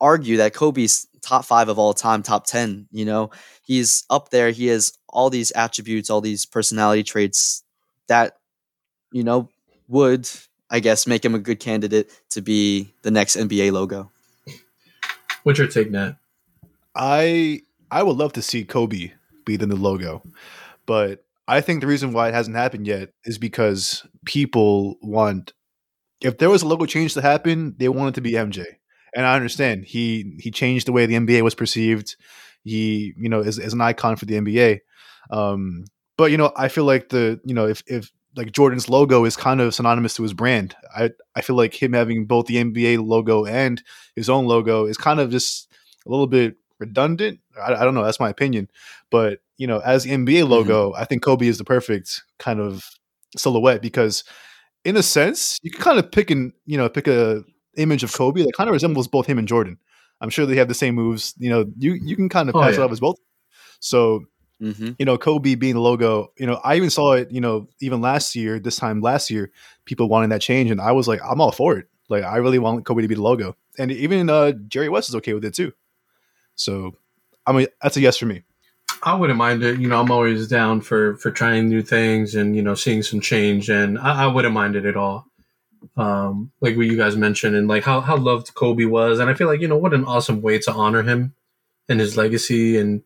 [0.00, 2.88] argue that Kobe's top five of all time, top 10.
[2.90, 3.30] You know,
[3.62, 4.50] he's up there.
[4.50, 7.62] He has all these attributes, all these personality traits
[8.08, 8.38] that
[9.12, 9.48] you know
[9.88, 10.28] would
[10.70, 14.10] I guess make him a good candidate to be the next NBA logo.
[15.44, 16.16] What's your take, Nat?
[16.94, 19.12] I I would love to see Kobe
[19.44, 20.22] be the new logo,
[20.86, 25.52] but I think the reason why it hasn't happened yet is because people want.
[26.22, 28.64] If there was a logo change to happen, they want it to be MJ,
[29.14, 32.16] and I understand he he changed the way the NBA was perceived.
[32.64, 34.80] He you know is, is an icon for the NBA.
[35.30, 35.84] Um,
[36.16, 39.36] but you know, I feel like the you know if if like Jordan's logo is
[39.36, 40.76] kind of synonymous to his brand.
[40.94, 43.82] I I feel like him having both the NBA logo and
[44.14, 45.72] his own logo is kind of just
[46.06, 47.40] a little bit redundant.
[47.60, 48.04] I, I don't know.
[48.04, 48.68] That's my opinion.
[49.10, 51.00] But you know, as NBA logo, mm-hmm.
[51.00, 52.84] I think Kobe is the perfect kind of
[53.36, 54.22] silhouette because,
[54.84, 57.42] in a sense, you can kind of pick and you know pick a
[57.76, 59.78] image of Kobe that kind of resembles both him and Jordan.
[60.20, 61.34] I'm sure they have the same moves.
[61.38, 62.82] You know, you you can kind of Oh, pass yeah.
[62.82, 63.16] it off as both.
[63.80, 64.24] So
[64.60, 67.68] hmm you know, Kobe being the logo, you know, I even saw it, you know,
[67.80, 69.50] even last year, this time last year,
[69.84, 70.70] people wanting that change.
[70.70, 71.88] And I was like, I'm all for it.
[72.08, 73.56] Like, I really want Kobe to be the logo.
[73.78, 75.72] And even uh, Jerry West is okay with it too.
[76.54, 76.96] So,
[77.46, 78.44] I mean, that's a yes for me.
[79.02, 79.78] I wouldn't mind it.
[79.78, 83.20] You know, I'm always down for for trying new things and you know seeing some
[83.20, 85.26] change, and I, I wouldn't mind it at all.
[85.96, 89.34] Um, like what you guys mentioned, and like how how loved Kobe was, and I
[89.34, 91.34] feel like you know what an awesome way to honor him
[91.88, 93.02] and his legacy, and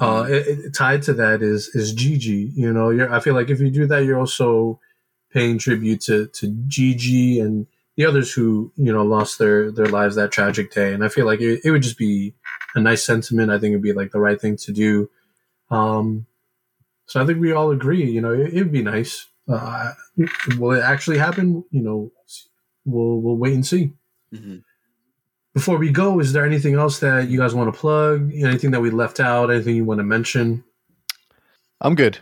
[0.00, 2.50] uh, it, it, tied to that is is Gigi.
[2.54, 4.80] You know, you're, I feel like if you do that, you're also
[5.32, 7.66] paying tribute to to Gigi and
[7.96, 10.92] the others who you know lost their their lives that tragic day.
[10.92, 12.34] And I feel like it, it would just be
[12.74, 13.50] a nice sentiment.
[13.50, 15.08] I think it'd be like the right thing to do.
[15.70, 16.26] Um,
[17.06, 18.10] so I think we all agree.
[18.10, 19.26] You know, it, it'd be nice.
[19.48, 19.92] Uh,
[20.58, 21.64] will it actually happen?
[21.70, 22.12] You know,
[22.84, 23.92] we'll we'll wait and see.
[24.34, 24.64] Mhm.
[25.56, 28.30] Before we go, is there anything else that you guys want to plug?
[28.34, 29.50] Anything that we left out?
[29.50, 30.62] Anything you want to mention?
[31.80, 32.18] I'm good.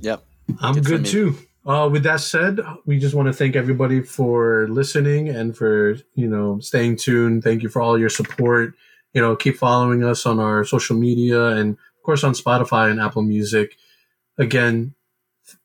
[0.00, 0.24] Yep.
[0.58, 1.36] I'm Good good too.
[1.66, 6.26] Uh, with that said, we just want to thank everybody for listening and for you
[6.26, 7.44] know staying tuned.
[7.44, 8.72] Thank you for all your support.
[9.12, 13.02] You know, keep following us on our social media and of course on Spotify and
[13.02, 13.76] Apple Music.
[14.38, 14.94] Again,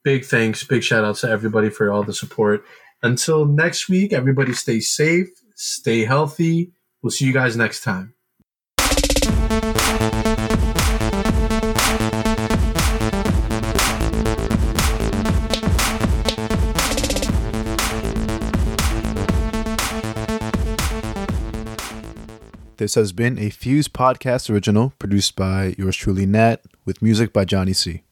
[0.04, 2.66] big thanks, big shout out to everybody for all the support.
[3.02, 6.74] Until next week, everybody stay safe, stay healthy.
[7.02, 8.14] We'll see you guys next time.
[22.78, 27.46] This has been a Fuse Podcast original produced by yours truly, Nat, with music by
[27.46, 28.06] Johnny C.